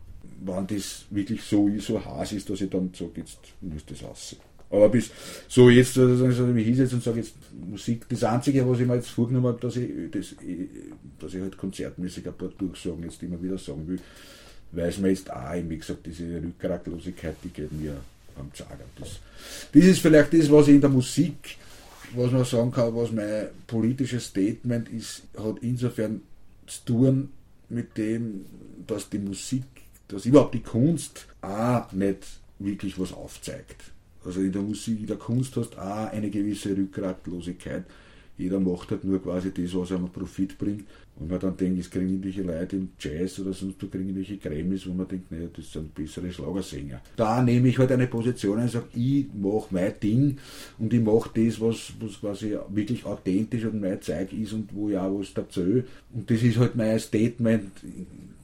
wenn 0.45 0.67
das 0.67 1.07
wirklich 1.11 1.43
so, 1.43 1.69
so 1.79 2.05
heiß 2.05 2.33
ist, 2.33 2.49
dass 2.49 2.61
ich 2.61 2.71
dann 2.71 2.91
sage, 2.95 3.13
jetzt 3.17 3.39
muss 3.61 3.85
das 3.87 4.05
aussehen. 4.05 4.41
Aber 4.71 4.89
bis 4.89 5.11
so 5.49 5.71
jetzt, 5.71 5.97
also 5.97 6.27
ich 6.27 6.55
mich 6.55 6.67
hinsetze 6.67 6.97
und 6.97 7.05
sage 7.05 7.19
jetzt 7.21 7.35
Musik, 7.69 8.07
das 8.09 8.25
Einzige, 8.25 8.69
was 8.69 8.81
ich 8.81 8.87
mir 8.87 8.97
jetzt 8.97 9.11
vorgenommen 9.11 9.47
habe, 9.47 9.61
dass 9.61 9.77
ich, 9.77 9.91
das, 10.11 10.35
dass 11.21 11.35
ich 11.35 11.41
halt 11.41 11.57
konzertmäßig 11.57 12.27
ein 12.27 12.35
paar 12.35 12.49
Durchsagen 12.49 13.03
jetzt 13.05 13.23
immer 13.23 13.41
wieder 13.41 13.59
sagen 13.59 13.87
will, 13.87 14.01
es 14.85 14.99
mir 14.99 15.11
jetzt 15.11 15.31
auch, 15.33 15.55
wie 15.55 15.79
gesagt, 15.79 16.07
diese 16.07 16.43
Rückgratlosigkeit, 16.43 17.37
die 17.43 17.49
geht 17.49 17.73
mir 17.73 17.97
am 18.39 18.53
Zagen. 18.55 18.85
Das, 18.99 19.21
das 19.73 19.85
ist 19.85 20.01
vielleicht 20.01 20.33
das, 20.33 20.51
was 20.51 20.69
ich 20.69 20.75
in 20.75 20.81
der 20.81 20.91
Musik, 20.91 21.57
was 22.15 22.31
man 22.33 22.45
sagen 22.45 22.71
kann, 22.71 22.95
was 22.95 23.13
mein 23.13 23.49
politisches 23.67 24.27
Statement 24.27 24.89
ist, 24.89 25.23
hat 25.39 25.57
insofern 25.61 26.21
zu 26.67 26.85
tun 26.85 27.29
mit 27.69 27.97
dem, 27.97 28.47
dass 28.87 29.09
die 29.09 29.19
Musik, 29.19 29.65
dass 30.09 30.27
überhaupt 30.27 30.55
die 30.55 30.63
Kunst 30.63 31.27
auch 31.41 31.91
nicht 31.93 32.27
wirklich 32.59 32.99
was 32.99 33.13
aufzeigt 33.13 33.93
also 34.27 34.41
in 34.41 34.53
der 34.53 34.63
Musik, 34.63 35.01
in 35.01 35.07
der 35.07 35.17
Kunst 35.17 35.57
hast 35.57 35.75
du 35.75 35.79
auch 35.79 36.11
eine 36.11 36.29
gewisse 36.31 36.77
Rückgratlosigkeit. 36.77 37.85
Jeder 38.39 38.61
macht 38.61 38.91
halt 38.91 39.05
nur 39.05 39.23
quasi 39.23 39.51
das, 39.53 39.75
was 39.75 39.93
einem 39.93 40.09
Profit 40.09 40.59
bringt. 40.59 40.85
Und 41.19 41.31
man 41.31 41.41
dann 41.41 41.57
denkt, 41.57 41.81
es 41.81 41.91
kriegen 41.91 42.11
irgendwelche 42.11 42.43
Leute 42.43 42.77
im 42.77 42.91
Jazz 42.99 43.39
oder 43.39 43.55
sonst 43.55 43.83
wo 43.83 43.87
kriegen 43.87 44.11
irgendwelche 44.11 44.37
Grammys, 44.37 44.87
wo 44.87 44.93
man 44.93 45.09
denkt, 45.09 45.33
naja, 45.33 45.49
das 45.57 45.73
sind 45.73 45.95
bessere 45.95 46.31
Schlagersänger. 46.31 47.01
Da 47.17 47.43
nehme 47.43 47.69
ich 47.69 47.79
halt 47.79 47.91
eine 47.91 48.07
Position 48.07 48.59
und 48.59 48.71
sage, 48.71 48.87
ich 48.95 49.27
mache 49.35 49.69
mein 49.71 49.99
Ding 50.03 50.37
und 50.79 50.93
ich 50.93 51.01
mache 51.01 51.31
das, 51.35 51.59
was, 51.59 51.95
was 52.01 52.21
quasi 52.21 52.57
wirklich 52.69 53.07
authentisch 53.07 53.65
und 53.65 53.81
mein 53.81 54.03
Zeug 54.03 54.31
ist 54.35 54.53
und 54.53 54.75
wo 54.75 54.95
auch 54.95 55.21
was 55.21 55.33
erzähle. 55.33 55.85
Und 56.13 56.31
das 56.31 56.43
ist 56.43 56.59
halt 56.59 56.77
mein 56.77 56.99
Statement 56.99 57.71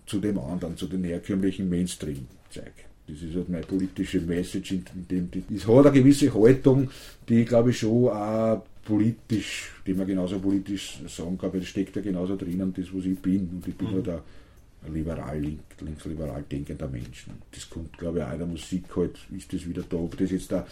zu 0.07 0.19
dem 0.19 0.39
anderen, 0.39 0.77
zu 0.79 0.87
den 0.87 1.05
herkömmlichen 1.05 1.69
Mainstream-Zeug. 1.69 2.73
Das 3.07 3.21
ist 3.21 3.35
halt 3.35 3.51
meine 3.51 3.67
politische 3.67 4.21
Message, 4.21 4.73
in 4.73 4.85
dem 5.11 5.29
es 5.55 5.67
hat 5.67 5.87
eine 5.87 5.93
gewisse 5.93 6.33
Haltung, 6.33 6.89
die 7.29 7.45
glaube 7.45 7.71
ich 7.71 7.79
schon 7.79 8.09
auch 8.09 8.63
politisch, 8.85 9.73
die 9.87 9.95
man 9.95 10.07
genauso 10.07 10.39
politisch 10.39 11.01
sagen 11.09 11.39
kann, 11.39 11.53
weil 11.53 11.61
das 11.61 11.69
steckt 11.69 11.95
ja 11.97 12.03
genauso 12.03 12.37
drinnen, 12.37 12.73
das 12.77 12.87
was 12.93 13.05
ich 13.05 13.19
bin. 13.19 13.49
Und 13.49 13.67
ich 13.67 13.77
bin 13.77 13.89
mhm. 13.89 13.95
halt 13.95 14.09
ein 14.09 14.95
liberal, 14.95 15.39
link, 15.39 15.61
linksliberal 15.81 16.45
denkender 16.51 16.89
Mensch. 16.89 17.27
Das 17.53 17.69
kommt, 17.71 17.97
glaube 17.97 18.19
ich, 18.19 18.25
auch 18.25 18.33
in 18.33 18.39
der 18.39 18.47
Musik 18.47 18.85
halt, 18.97 19.19
ist 19.37 19.53
das 19.53 19.67
wieder 19.67 19.85
da. 19.89 19.97
Ob 19.97 20.17
das 20.17 20.31
jetzt 20.31 20.51
da, 20.51 20.67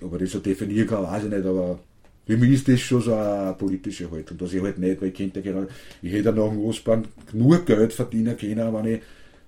ob 0.00 0.14
ich 0.14 0.20
das 0.20 0.32
so 0.32 0.38
definieren 0.38 0.86
kann, 0.86 1.02
weiß 1.02 1.24
ich 1.24 1.30
nicht, 1.30 1.44
aber 1.44 1.80
für 2.26 2.36
mich 2.36 2.52
ist 2.52 2.68
das 2.68 2.80
schon 2.80 3.02
so 3.02 3.14
eine 3.14 3.54
politische 3.54 4.08
Haltung, 4.10 4.38
dass 4.38 4.52
ich 4.52 4.62
halt 4.62 4.78
nicht, 4.78 5.00
weil 5.00 5.08
ich 5.08 5.14
könnte 5.14 5.42
genau, 5.42 5.66
ich 6.00 6.12
hätte 6.12 6.32
nach 6.32 6.48
dem 6.48 6.60
Ostbahn 6.60 7.08
nur 7.32 7.64
Geld 7.64 7.92
verdienen 7.92 8.36
können, 8.36 8.72
wenn 8.72 8.86
ich 8.86 9.00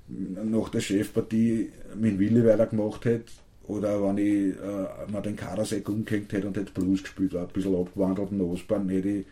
nach 0.08 0.68
der 0.68 0.80
Chefpartie 0.80 1.70
mit 1.94 2.18
Willi 2.18 2.44
weiter 2.44 2.66
gemacht 2.66 3.04
hätte, 3.04 3.30
oder 3.72 4.02
wenn 4.02 4.18
ich 4.18 4.54
äh, 4.54 5.10
mal 5.10 5.22
den 5.22 5.36
Kadersack 5.36 5.88
umgehängt 5.88 6.32
hätte 6.32 6.46
und 6.46 6.56
hätte 6.56 6.72
Blues 6.72 7.02
gespielt, 7.02 7.34
ein 7.34 7.48
bisschen 7.48 7.74
abgewandelt 7.74 8.30
in 8.30 8.40
Ostbahn, 8.40 8.88
hätte 8.88 9.08
ich 9.08 9.26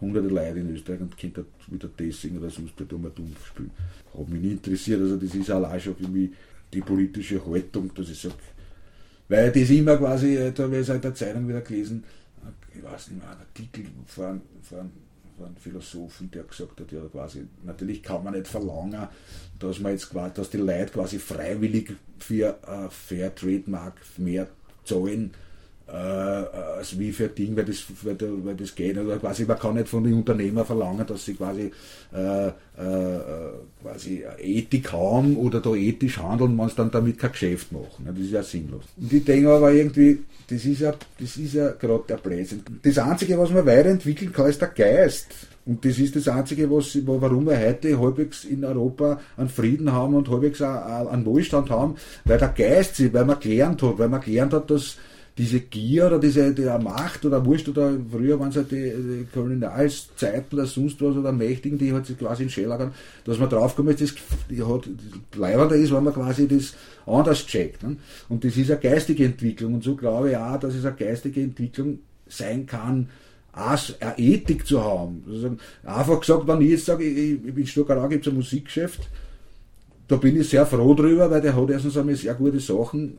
hunderte 0.00 0.28
Leute 0.28 0.58
in 0.58 0.74
Österreich 0.74 1.00
und 1.00 1.16
könnte 1.16 1.44
wieder 1.68 1.88
das 1.96 2.20
singen 2.20 2.38
oder 2.38 2.50
sonst 2.50 2.74
halt 2.78 2.92
um 2.92 3.02
dumpf 3.02 3.46
spielen. 3.46 3.70
Hat 4.16 4.28
mich 4.28 4.42
nie 4.42 4.52
interessiert, 4.52 5.00
also 5.00 5.16
das 5.16 5.34
ist 5.34 5.50
allein 5.50 5.80
schon 5.80 5.96
für 5.96 6.08
mich 6.08 6.30
die 6.72 6.80
politische 6.80 7.44
Haltung, 7.46 7.90
dass 7.94 8.10
ich 8.10 8.20
sage, 8.20 8.34
weil 9.28 9.52
das 9.52 9.70
immer 9.70 9.96
quasi, 9.96 10.52
da 10.54 10.64
habe 10.64 10.74
ich 10.74 10.82
es 10.82 10.88
in 10.88 11.00
der 11.00 11.14
Zeitung 11.14 11.48
wieder 11.48 11.60
gelesen, 11.60 12.04
ich 12.76 12.82
weiß 12.82 13.10
nicht 13.10 13.20
mehr, 13.20 13.30
ein 13.30 13.38
Artikel 13.38 13.84
von, 14.06 14.40
von 14.62 14.90
ein 15.40 15.56
Philosophen, 15.56 16.30
der 16.30 16.44
gesagt 16.44 16.80
hat, 16.80 16.92
ja 16.92 17.00
quasi, 17.10 17.46
natürlich 17.64 18.02
kann 18.02 18.24
man 18.24 18.34
nicht 18.34 18.46
verlangen, 18.46 19.08
dass 19.58 19.80
man 19.80 19.92
jetzt 19.92 20.10
quasi, 20.10 20.34
dass 20.34 20.50
die 20.50 20.58
Leute 20.58 20.92
quasi 20.92 21.18
freiwillig 21.18 21.94
für 22.18 22.58
äh, 22.66 22.88
Fair 22.90 23.34
Trademark 23.34 24.00
mehr 24.16 24.48
zahlen, 24.84 25.32
als 25.92 26.98
wie 26.98 27.12
für 27.12 27.28
Ding, 27.28 27.56
weil 27.56 27.64
das, 27.64 27.84
weil, 28.02 28.16
weil 28.20 28.54
das 28.54 28.74
geht. 28.74 28.96
Oder 28.96 29.18
quasi, 29.18 29.44
man 29.44 29.58
kann 29.58 29.74
nicht 29.74 29.88
von 29.88 30.02
den 30.02 30.14
Unternehmern 30.14 30.64
verlangen, 30.64 31.06
dass 31.06 31.24
sie 31.24 31.34
quasi, 31.34 31.70
äh, 32.14 32.46
äh, 32.48 32.52
quasi 33.82 34.24
Ethik 34.38 34.92
haben 34.92 35.36
oder 35.36 35.60
da 35.60 35.74
ethisch 35.74 36.18
handeln, 36.18 36.56
wenn 36.58 36.68
sie 36.68 36.76
dann 36.76 36.90
damit 36.90 37.18
kein 37.18 37.32
Geschäft 37.32 37.72
machen. 37.72 38.06
Das 38.06 38.18
ist 38.18 38.32
ja 38.32 38.42
sinnlos. 38.42 38.84
Und 38.96 39.12
ich 39.12 39.24
denke 39.24 39.50
aber 39.50 39.72
irgendwie, 39.72 40.20
das 40.48 40.64
ist 40.64 40.80
ja, 40.80 40.94
das 41.18 41.36
ist 41.36 41.54
ja 41.54 41.70
gerade 41.70 42.04
der 42.08 42.16
Blödsinn. 42.16 42.62
Das 42.82 42.98
Einzige, 42.98 43.38
was 43.38 43.50
man 43.50 43.66
weiterentwickeln 43.66 44.32
kann, 44.32 44.48
ist 44.48 44.60
der 44.60 44.68
Geist. 44.68 45.28
Und 45.66 45.84
das 45.84 45.98
ist 45.98 46.14
das 46.14 46.28
Einzige, 46.28 46.70
was, 46.70 46.98
warum 47.06 47.46
wir 47.46 47.58
heute 47.58 47.98
halbwegs 47.98 48.44
in 48.44 48.64
Europa 48.64 49.20
einen 49.36 49.48
Frieden 49.48 49.92
haben 49.92 50.14
und 50.14 50.28
halbwegs 50.28 50.60
einen 50.60 51.24
Wohlstand 51.24 51.70
haben, 51.70 51.96
weil 52.26 52.38
der 52.38 52.48
Geist, 52.48 53.00
weil 53.14 53.24
man 53.24 53.40
gelernt 53.40 53.82
hat, 53.82 53.98
weil 53.98 54.08
man 54.08 54.20
gelernt 54.20 54.52
hat, 54.52 54.70
dass 54.70 54.98
diese 55.36 55.60
Gier 55.60 56.06
oder 56.06 56.18
diese 56.20 56.54
die 56.54 56.62
Macht 56.62 57.24
oder 57.24 57.44
Wurscht 57.44 57.68
oder 57.68 57.92
früher 58.10 58.38
waren 58.38 58.50
es 58.50 58.56
halt 58.56 58.70
die, 58.70 58.92
die 58.92 59.26
Kolonialzeit 59.32 60.44
oder 60.52 60.64
sonst 60.66 61.02
was 61.02 61.16
oder 61.16 61.32
Mächtigen, 61.32 61.76
die 61.76 61.92
halt 61.92 62.06
quasi 62.18 62.44
in 62.44 62.50
Schellagern, 62.50 62.94
dass 63.24 63.38
man 63.38 63.48
draufkommt, 63.48 64.00
dass 64.00 64.14
das 64.14 64.68
hat, 64.68 64.88
leibender 65.36 65.74
ist, 65.74 65.92
wenn 65.92 66.04
man 66.04 66.14
quasi 66.14 66.46
das 66.46 66.74
anders 67.04 67.44
checkt. 67.46 67.82
Ne? 67.82 67.96
Und 68.28 68.44
das 68.44 68.56
ist 68.56 68.70
eine 68.70 68.78
geistige 68.78 69.24
Entwicklung 69.24 69.74
und 69.74 69.82
so 69.82 69.96
glaube 69.96 70.30
ich 70.30 70.36
auch, 70.36 70.60
dass 70.60 70.74
es 70.74 70.84
eine 70.84 70.94
geistige 70.94 71.40
Entwicklung 71.42 71.98
sein 72.28 72.66
kann, 72.66 73.08
eine 73.52 74.18
Ethik 74.18 74.66
zu 74.66 74.82
haben. 74.82 75.24
Also 75.28 75.56
einfach 75.84 76.20
gesagt, 76.20 76.46
wenn 76.46 76.60
ich 76.60 76.70
jetzt 76.70 76.86
sage, 76.86 77.04
ich, 77.04 77.44
ich 77.44 77.56
in 77.56 77.66
Stuttgart 77.66 78.08
gibt 78.08 78.26
es 78.26 78.32
ein 78.32 78.36
Musikgeschäft, 78.36 79.08
da 80.06 80.16
bin 80.16 80.40
ich 80.40 80.48
sehr 80.48 80.66
froh 80.66 80.94
drüber, 80.94 81.28
weil 81.30 81.40
der 81.40 81.56
hat 81.56 81.70
erstens 81.70 81.96
einmal 81.96 82.14
sehr 82.14 82.34
gute 82.34 82.60
Sachen 82.60 83.18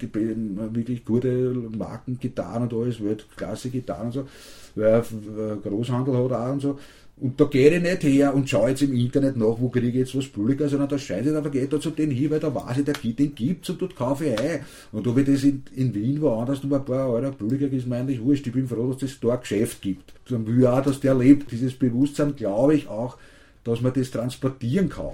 die 0.00 0.08
wirklich 0.12 1.04
gute 1.04 1.54
Marken 1.76 2.18
getan 2.18 2.62
und 2.62 2.74
alles, 2.74 3.02
Weltklasse 3.02 3.70
getan 3.70 4.06
und 4.06 4.12
so, 4.12 4.28
weil 4.74 4.86
er 4.86 5.56
Großhandel 5.56 6.16
hat 6.16 6.32
auch 6.32 6.52
und 6.52 6.60
so. 6.60 6.78
Und 7.20 7.38
da 7.38 7.44
gehe 7.44 7.76
ich 7.76 7.82
nicht 7.82 8.02
her 8.02 8.34
und 8.34 8.48
schaue 8.48 8.70
jetzt 8.70 8.80
im 8.80 8.94
Internet 8.94 9.36
nach, 9.36 9.56
wo 9.58 9.68
kriege 9.68 9.88
ich 9.88 9.94
jetzt 9.94 10.16
was 10.16 10.26
billiger, 10.26 10.70
sondern 10.70 10.88
da 10.88 10.96
scheiße 10.96 11.28
ich, 11.28 11.36
aber 11.36 11.50
gehe 11.50 11.66
da 11.66 11.78
zu 11.78 11.90
denen 11.90 12.12
hin, 12.12 12.30
weil 12.30 12.40
da 12.40 12.54
weiß 12.54 12.78
ich, 12.78 12.84
der 12.84 12.94
den 12.94 13.34
gibt 13.34 13.68
und 13.68 13.82
dort 13.82 13.94
kaufe 13.94 14.24
ich 14.24 14.40
ein. 14.40 14.60
Und 14.90 15.06
ob 15.06 15.18
ich 15.18 15.26
das 15.26 15.44
in, 15.44 15.62
in 15.76 15.94
Wien 15.94 16.22
woanders 16.22 16.64
noch 16.64 16.78
ein 16.78 16.84
paar 16.84 17.10
Euro 17.10 17.30
billiger 17.30 17.70
ist, 17.70 17.86
mir 17.86 17.96
eigentlich 17.96 18.22
wurscht. 18.22 18.46
Ich 18.46 18.54
bin 18.54 18.66
froh, 18.66 18.94
dass 18.94 19.02
es 19.02 19.20
da 19.20 19.34
ein 19.34 19.40
Geschäft 19.40 19.82
gibt. 19.82 20.14
Dann 20.30 20.46
will 20.46 20.60
ich 20.60 20.66
auch, 20.66 20.82
dass 20.82 21.00
der 21.00 21.14
lebt. 21.14 21.52
Dieses 21.52 21.74
Bewusstsein 21.74 22.34
glaube 22.36 22.74
ich 22.74 22.88
auch, 22.88 23.18
dass 23.64 23.82
man 23.82 23.92
das 23.92 24.10
transportieren 24.10 24.88
kann. 24.88 25.12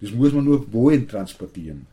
Das 0.00 0.10
muss 0.10 0.32
man 0.32 0.44
nur 0.44 0.72
wollen 0.72 1.06
transportieren. 1.06 1.86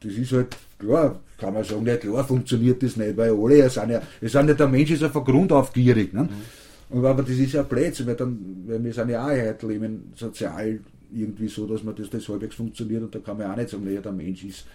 Das 0.00 0.12
ist 0.12 0.32
halt, 0.32 0.56
klar, 0.78 1.20
kann 1.38 1.54
man 1.54 1.64
sagen, 1.64 1.86
ja 1.86 1.96
klar 1.96 2.24
funktioniert 2.24 2.82
das 2.82 2.96
nicht, 2.96 3.16
weil 3.16 3.30
alle 3.30 3.58
ja 3.58 3.68
sind 3.68 3.90
ja, 3.90 4.02
es 4.20 4.32
sind 4.32 4.48
ja 4.48 4.54
der 4.54 4.68
Mensch 4.68 4.90
ist 4.90 5.02
ja 5.02 5.08
von 5.08 5.24
Grund 5.24 5.52
auf 5.52 5.72
gierig. 5.72 6.12
Ne? 6.12 6.24
Mhm. 6.24 7.04
Aber 7.04 7.22
das 7.22 7.30
ist 7.30 7.52
ja 7.52 7.62
Blödsinn, 7.62 8.06
weil, 8.06 8.16
dann, 8.16 8.64
weil 8.66 8.84
wir 8.84 8.92
sind 8.92 9.08
ja 9.08 9.24
auch 9.24 9.30
heute 9.30 9.66
leben 9.66 10.12
sozial 10.14 10.80
irgendwie 11.14 11.48
so, 11.48 11.66
dass 11.66 11.82
man 11.82 11.94
das, 11.94 12.10
das 12.10 12.28
halbwegs 12.28 12.54
funktioniert 12.54 13.02
und 13.02 13.14
da 13.14 13.18
kann 13.18 13.38
man 13.38 13.50
auch 13.50 13.56
nicht 13.56 13.70
sagen, 13.70 13.84
naja, 13.84 14.00
der 14.00 14.12
Mensch 14.12 14.44
ist 14.44 14.66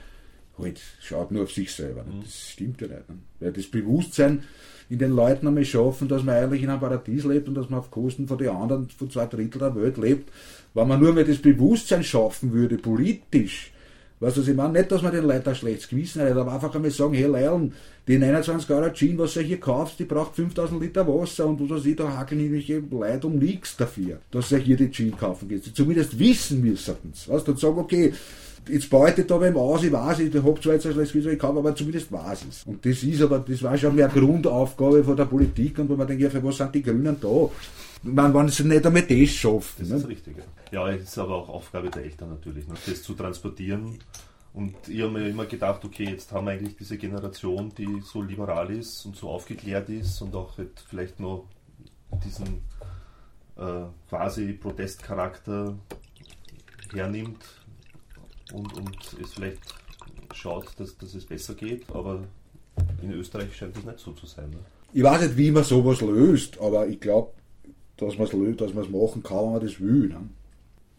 halt, 0.58 0.80
schaut 1.02 1.32
nur 1.32 1.44
auf 1.44 1.52
sich 1.52 1.72
selber. 1.72 2.04
Ne? 2.04 2.22
Das 2.24 2.50
stimmt 2.50 2.82
ja 2.82 2.88
nicht. 2.88 3.10
Ne? 3.10 3.16
Weil 3.40 3.52
das 3.52 3.66
Bewusstsein 3.68 4.44
in 4.90 5.00
den 5.00 5.12
Leuten 5.12 5.48
einmal 5.48 5.66
schaffen, 5.66 6.08
dass 6.08 6.24
man 6.24 6.36
eigentlich 6.36 6.64
in 6.64 6.70
einem 6.70 6.80
Paradies 6.80 7.26
lebt 7.26 7.48
und 7.48 7.56
dass 7.56 7.70
man 7.70 7.80
auf 7.80 7.92
Kosten 7.92 8.28
von 8.28 8.38
den 8.38 8.50
anderen, 8.50 8.90
von 8.90 9.10
zwei 9.10 9.26
Drittel 9.26 9.60
der 9.60 9.76
Welt 9.76 9.98
lebt, 9.98 10.32
wenn 10.74 10.88
man 10.88 11.00
nur 11.00 11.14
mehr 11.14 11.26
das 11.26 11.38
Bewusstsein 11.38 12.04
schaffen 12.04 12.54
würde, 12.54 12.78
politisch, 12.78 13.72
Weißt 14.20 14.36
du, 14.36 14.42
was 14.42 14.48
ich 14.48 14.56
meine? 14.56 14.74
Nicht, 14.74 14.92
dass 14.92 15.04
man 15.04 15.12
den 15.12 15.26
Leuten 15.26 15.48
ein 15.48 15.56
schlechtes 15.56 15.88
Gewissen 15.88 16.24
hat, 16.24 16.32
aber 16.32 16.52
einfach 16.52 16.74
einmal 16.74 16.90
sagen, 16.90 17.14
hey 17.14 17.28
Leilon, 17.28 17.72
die 18.08 18.18
29 18.18 18.70
Euro 18.72 18.92
Gin, 18.92 19.18
was 19.20 19.36
du 19.36 19.42
hier 19.42 19.60
kaufst, 19.60 20.00
die 20.00 20.06
braucht 20.06 20.36
5000 20.36 20.82
Liter 20.82 21.08
Wasser 21.08 21.46
und 21.46 21.62
was 21.62 21.78
weiß 21.78 21.86
ich, 21.86 21.96
da 21.96 22.18
hakeln 22.18 22.42
irgendwelche 22.42 22.82
Leute 22.90 23.28
um 23.28 23.38
nichts 23.38 23.78
dafür, 23.78 24.20
dass 24.32 24.50
du 24.50 24.58
hier 24.58 24.76
die 24.76 24.90
Gin 24.90 25.16
kaufen 25.16 25.48
gehst. 25.48 25.76
Zumindest 25.76 26.18
wissen 26.18 26.62
müssen 26.62 26.96
es. 27.14 27.30
Weißt 27.30 27.48
du, 27.48 27.52
und 27.52 27.60
sagen, 27.60 27.78
okay, 27.78 28.12
jetzt 28.68 28.90
baut 28.90 29.18
ich 29.20 29.28
da 29.28 29.38
beim 29.38 29.56
aus, 29.56 29.84
ich 29.84 29.92
weiß, 29.92 30.20
ich 30.20 30.34
habe 30.34 30.62
zwar 30.62 30.74
jetzt 30.74 30.88
ein 30.88 30.94
schlechtes 30.94 31.14
Gewissen, 31.14 31.34
ich 31.34 31.40
kaufe, 31.40 31.60
aber 31.60 31.76
zumindest 31.76 32.12
weiß 32.12 32.46
es. 32.50 32.64
Und 32.66 32.84
das 32.84 33.04
ist 33.04 33.22
aber, 33.22 33.40
das 33.40 33.62
war 33.62 33.78
schon 33.78 33.96
mehr 33.96 34.08
Grundaufgabe 34.08 35.04
von 35.04 35.16
der 35.16 35.26
Politik 35.26 35.78
und 35.78 35.90
wo 35.90 35.96
man 35.96 36.08
denkt, 36.08 36.24
ja, 36.24 36.30
für 36.30 36.44
was 36.44 36.58
sind 36.58 36.74
die 36.74 36.82
Grünen 36.82 37.18
da? 37.22 37.50
Man, 38.04 38.34
wenn 38.34 38.50
sie 38.50 38.64
nicht 38.64 38.86
einmal 38.86 39.04
das 39.04 39.30
schafft. 39.30 39.80
Das 39.80 39.90
ne? 39.90 39.98
ist 39.98 40.08
richtig, 40.08 40.38
ja. 40.38 40.44
Ja, 40.72 40.90
es 40.94 41.04
ist 41.04 41.18
aber 41.18 41.36
auch 41.36 41.50
Aufgabe 41.50 41.90
der 41.90 42.04
Eltern 42.04 42.30
natürlich, 42.30 42.68
ne, 42.68 42.76
das 42.86 43.04
zu 43.04 43.14
transportieren. 43.14 44.00
Und 44.54 44.76
ich 44.88 45.02
habe 45.02 45.12
mir 45.12 45.28
immer 45.28 45.46
gedacht, 45.46 45.84
okay, 45.86 46.06
jetzt 46.06 46.32
haben 46.32 46.48
wir 46.48 46.54
eigentlich 46.54 46.76
diese 46.76 46.98
Generation, 46.98 47.72
die 47.78 48.02
so 48.02 48.22
liberal 48.22 48.72
ist 48.72 49.06
und 49.06 49.16
so 49.16 49.30
aufgeklärt 49.30 49.90
ist 49.90 50.22
und 50.22 50.36
auch 50.36 50.58
halt 50.58 50.84
vielleicht 50.88 51.20
noch 51.20 51.48
diesen 52.26 52.62
äh, 53.58 53.86
quasi 54.10 54.54
Protestcharakter 54.54 55.78
hernimmt 56.94 57.44
und, 58.54 58.74
und 58.74 58.98
es 59.22 59.34
vielleicht 59.34 59.62
schaut, 60.34 60.68
dass, 60.80 60.98
dass 60.98 61.14
es 61.14 61.26
besser 61.26 61.54
geht, 61.54 61.90
aber 61.92 62.24
in 63.02 63.12
Österreich 63.12 63.56
scheint 63.56 63.76
das 63.76 63.84
nicht 63.84 64.00
so 64.00 64.14
zu 64.14 64.26
sein. 64.26 64.50
Ne? 64.50 64.58
Ich 64.94 65.04
weiß 65.04 65.22
nicht, 65.22 65.38
wie 65.38 65.52
man 65.52 65.64
sowas 65.64 66.02
löst, 66.02 66.60
aber 66.60 66.88
ich 66.88 67.00
glaube, 67.00 67.34
dass 67.98 68.18
man 68.18 68.28
es 68.28 68.34
löst, 68.34 68.62
dass 68.62 68.74
man 68.74 68.84
es 68.84 68.90
machen 68.90 69.24
kann, 69.24 69.46
wenn 69.46 69.52
man 69.52 69.62
das 69.62 69.80
will. 69.80 70.08
Ne? 70.08 70.30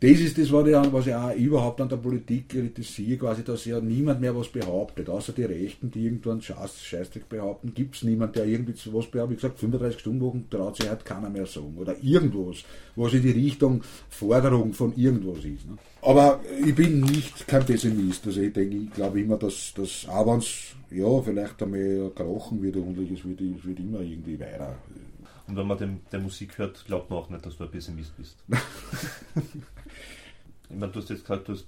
das 0.00 0.20
ist 0.20 0.38
das, 0.38 0.52
was 0.52 1.06
ich, 1.08 1.14
auch 1.14 1.34
überhaupt 1.34 1.80
an 1.80 1.88
der 1.88 1.96
Politik 1.96 2.50
kritisiere, 2.50 3.18
quasi, 3.18 3.42
dass 3.42 3.64
ja 3.64 3.80
niemand 3.80 4.20
mehr 4.20 4.36
was 4.36 4.46
behauptet, 4.48 5.08
außer 5.08 5.32
die 5.32 5.42
Rechten, 5.42 5.90
die 5.90 6.04
irgendwann 6.04 6.40
Scheiß, 6.40 6.80
Scheißdreck 6.80 7.28
behaupten, 7.28 7.74
gibt 7.74 7.96
es 7.96 8.04
niemand, 8.04 8.36
der 8.36 8.46
irgendwie 8.46 8.74
was 8.92 9.06
behauptet. 9.06 9.30
Wie 9.30 9.42
gesagt, 9.42 9.58
35 9.58 9.98
Stunden 9.98 10.20
Wochen 10.20 10.46
traut 10.48 10.76
sich 10.76 10.88
halt 10.88 11.04
keiner 11.04 11.28
mehr 11.28 11.46
sagen. 11.46 11.74
Oder 11.76 11.96
irgendwas, 12.00 12.58
was 12.94 13.12
in 13.12 13.22
die 13.22 13.32
Richtung 13.32 13.82
Forderung 14.08 14.72
von 14.72 14.94
irgendwas 14.96 15.38
ist. 15.38 15.66
Ne? 15.66 15.78
Aber 16.02 16.40
ich 16.64 16.74
bin 16.76 17.00
nicht 17.00 17.48
kein 17.48 17.66
Pessimist. 17.66 18.24
Also 18.24 18.40
ich 18.40 18.52
denke, 18.52 18.76
ich 18.76 18.92
glaube 18.92 19.20
immer, 19.20 19.36
dass, 19.36 19.74
dass 19.74 20.06
auch 20.08 20.26
wenn 20.28 20.38
es 20.38 20.76
ja, 20.92 21.20
vielleicht 21.22 21.60
einmal 21.60 22.12
krachen 22.14 22.62
wird 22.62 22.76
ordentlich, 22.76 23.18
es 23.18 23.24
wird, 23.24 23.40
es 23.40 23.66
wird 23.66 23.80
immer 23.80 24.00
irgendwie 24.00 24.38
weiter. 24.38 24.76
Und 25.48 25.56
wenn 25.56 25.66
man 25.66 25.78
dem, 25.78 26.00
der 26.12 26.20
Musik 26.20 26.58
hört, 26.58 26.84
glaubt 26.84 27.10
man 27.10 27.18
auch 27.20 27.30
nicht, 27.30 27.44
dass 27.44 27.56
du 27.56 27.64
ein 27.64 27.70
Pessimist 27.70 28.16
bist. 28.16 28.36
Ich 30.70 30.76
meine, 30.76 30.92
du 30.92 31.00
hast 31.00 31.08
jetzt 31.08 31.22
gesagt, 31.22 31.48
du 31.48 31.52
hast 31.54 31.66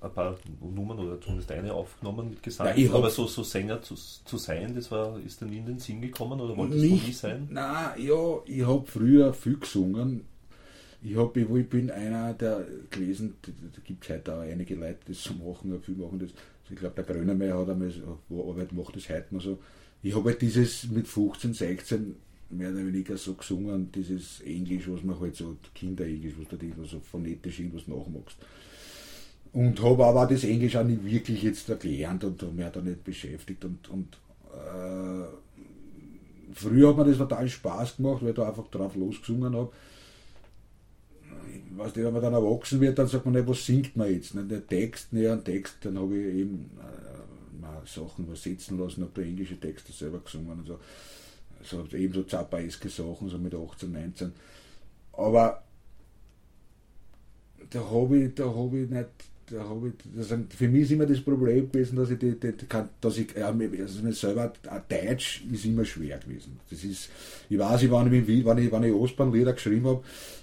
ein 0.00 0.12
paar 0.12 0.38
Nummern 0.60 0.98
oder 0.98 1.20
zumindest 1.20 1.50
eine 1.52 1.72
aufgenommen, 1.72 2.36
gesagt. 2.40 2.78
Ja, 2.78 2.92
aber 2.92 3.10
so, 3.10 3.26
so 3.26 3.42
Sänger 3.42 3.82
zu, 3.82 3.94
zu 3.94 4.38
sein, 4.38 4.74
das 4.74 4.90
war, 4.90 5.18
ist 5.20 5.42
dann 5.42 5.50
nie 5.50 5.58
in 5.58 5.66
den 5.66 5.78
Sinn 5.78 6.00
gekommen 6.00 6.40
oder 6.40 6.56
wolltest 6.56 6.80
nicht, 6.80 7.02
du 7.02 7.06
nie 7.08 7.12
sein? 7.12 7.48
Nein, 7.50 8.02
ja, 8.02 8.38
ich 8.46 8.66
habe 8.66 8.86
früher 8.86 9.32
viel 9.32 9.58
gesungen. 9.58 10.24
Ich, 11.02 11.16
hab, 11.16 11.36
ich, 11.36 11.48
ich 11.48 11.68
bin 11.68 11.90
einer, 11.90 12.32
der 12.34 12.66
gelesen, 12.90 13.36
da 13.42 13.80
gibt 13.84 14.04
es 14.04 14.10
heute 14.10 14.34
auch 14.34 14.40
einige 14.40 14.74
Leute, 14.74 14.98
die 15.08 15.12
das 15.12 15.30
machen, 15.34 15.80
viel 15.82 15.96
machen 15.96 16.18
das. 16.18 16.30
Also 16.30 16.74
ich 16.74 16.80
glaube, 16.80 17.02
der 17.02 17.04
Grönemeyer 17.04 17.58
hat 17.58 17.68
einmal 17.68 17.90
so, 17.90 18.18
Arbeit 18.30 18.72
macht 18.72 18.96
das 18.96 19.08
heute 19.08 19.34
noch 19.34 19.42
so. 19.42 19.58
Ich 20.02 20.14
habe 20.14 20.30
halt 20.30 20.42
dieses 20.42 20.88
mit 20.88 21.06
15, 21.06 21.54
16 21.54 22.16
mehr 22.50 22.70
oder 22.70 22.86
weniger 22.86 23.16
so 23.16 23.34
gesungen, 23.34 23.90
dieses 23.92 24.40
Englisch, 24.40 24.88
was 24.88 25.02
man 25.02 25.18
halt 25.18 25.36
so, 25.36 25.56
Kinderenglisch, 25.74 26.34
was 26.38 26.48
du 26.48 26.56
da 26.56 26.84
so 26.84 27.00
phonetisch 27.00 27.60
irgendwas 27.60 27.88
nachmachst. 27.88 28.36
Und 29.52 29.82
habe 29.82 30.04
aber 30.04 30.26
das 30.26 30.44
Englisch 30.44 30.76
auch 30.76 30.84
nicht 30.84 31.04
wirklich 31.04 31.42
jetzt 31.42 31.66
gelernt 31.80 32.24
und 32.24 32.42
habe 32.42 32.52
mich 32.52 32.66
da 32.66 32.80
nicht 32.80 33.04
beschäftigt. 33.04 33.64
Und, 33.64 33.88
und 33.88 34.18
äh, 34.52 35.24
früher 36.52 36.90
hat 36.90 36.96
mir 36.98 37.06
das 37.06 37.18
total 37.18 37.48
Spaß 37.48 37.96
gemacht, 37.96 38.22
weil 38.22 38.30
ich 38.30 38.36
da 38.36 38.48
einfach 38.48 38.68
drauf 38.68 38.94
losgesungen 38.96 39.54
habe. 39.56 39.72
Ich 41.48 41.78
weiß 41.78 41.94
nicht, 41.96 42.04
wenn 42.04 42.12
man 42.12 42.22
dann 42.22 42.34
erwachsen 42.34 42.80
wird, 42.80 42.98
dann 42.98 43.06
sagt 43.06 43.24
man 43.24 43.34
nicht, 43.34 43.46
was 43.46 43.64
singt 43.64 43.96
man 43.96 44.12
jetzt? 44.12 44.34
Nicht? 44.34 44.50
Der 44.50 44.66
Text, 44.66 45.12
näher 45.12 45.32
ein 45.32 45.44
Text, 45.44 45.76
dann 45.82 45.98
habe 45.98 46.16
ich 46.16 46.34
eben 46.36 46.70
äh, 46.78 47.60
mal 47.60 47.82
Sachen 47.86 48.26
übersetzen 48.26 48.78
lassen, 48.78 49.02
habe 49.02 49.12
da 49.14 49.22
englische 49.22 49.58
Texte 49.58 49.92
selber 49.92 50.20
gesungen 50.20 50.58
und 50.58 50.66
so. 50.66 50.78
So 51.66 52.22
Zappaeske 52.22 52.88
Sachen, 52.88 53.28
so 53.28 53.38
mit 53.38 53.54
18, 53.54 53.92
19. 53.92 54.32
Aber 55.12 55.62
da 57.70 57.80
habe 57.80 58.18
ich, 58.18 58.38
hab 58.38 58.72
ich 58.74 58.90
nicht 58.90 59.08
da 59.50 59.60
habe 59.60 59.88
ich, 59.88 59.94
das, 60.16 60.34
für 60.56 60.68
mich 60.68 60.82
ist 60.82 60.90
immer 60.92 61.06
das 61.06 61.20
Problem 61.20 61.70
gewesen, 61.70 61.96
dass 61.96 62.10
ich, 62.10 62.18
die, 62.18 62.38
die, 62.38 62.52
dass 63.00 63.18
ich 63.18 63.28
ja, 63.36 63.46
also 63.46 64.02
mir 64.02 64.12
selber, 64.12 64.52
Deutsch 64.88 65.44
ist 65.52 65.64
immer 65.64 65.84
schwer 65.84 66.18
gewesen. 66.18 66.58
Das 66.68 66.82
ist, 66.82 67.10
ich 67.48 67.58
weiß, 67.58 67.82
ich, 67.84 67.90
wenn 67.90 68.12
ich, 68.12 68.26
wenn 68.44 68.58
ich, 68.58 68.72
wenn 68.72 68.82
ich 68.82 68.92
Ostbahnlieder 68.92 69.52
geschrieben 69.52 69.86
habe, 69.86 70.02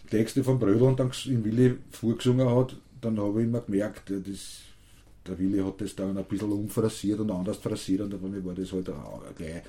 Texte 0.09 0.43
von 0.43 0.57
Brödel 0.57 0.83
und 0.83 0.99
dann 0.99 1.11
in 1.25 1.43
Willi 1.43 1.75
vorgesungen 1.91 2.47
hat, 2.47 2.77
dann 3.01 3.19
habe 3.19 3.41
ich 3.41 3.47
immer 3.47 3.61
gemerkt, 3.61 4.09
das, 4.09 4.59
der 5.27 5.37
Willi 5.37 5.59
hat 5.59 5.81
das 5.81 5.95
dann 5.95 6.17
ein 6.17 6.23
bisschen 6.25 6.51
umfrasiert 6.51 7.19
und 7.19 7.31
anders 7.31 7.57
frasiert 7.57 8.01
und 8.01 8.13
dann 8.13 8.45
war 8.45 8.53
das 8.53 8.71
halt 8.71 8.89
auch 8.89 9.23
gleich 9.35 9.63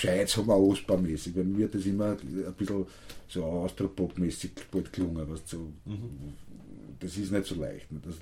gescheit, 0.00 0.28
sagen 0.28 0.48
wir 0.48 0.56
Ostbahnmäßig. 0.56 1.34
Bei 1.34 1.44
mir 1.44 1.66
hat 1.66 1.74
das 1.74 1.86
immer 1.86 2.12
ein 2.12 2.54
bisschen 2.56 2.86
so 3.28 3.44
Austropop-mäßig 3.44 4.50
gelungen, 4.92 5.26
was 5.28 5.42
so, 5.46 5.58
mhm 5.84 6.34
das 7.00 7.16
ist 7.16 7.32
nicht 7.32 7.46
so 7.46 7.54
leicht. 7.54 7.90
Ne? 7.92 8.00
Das, 8.04 8.16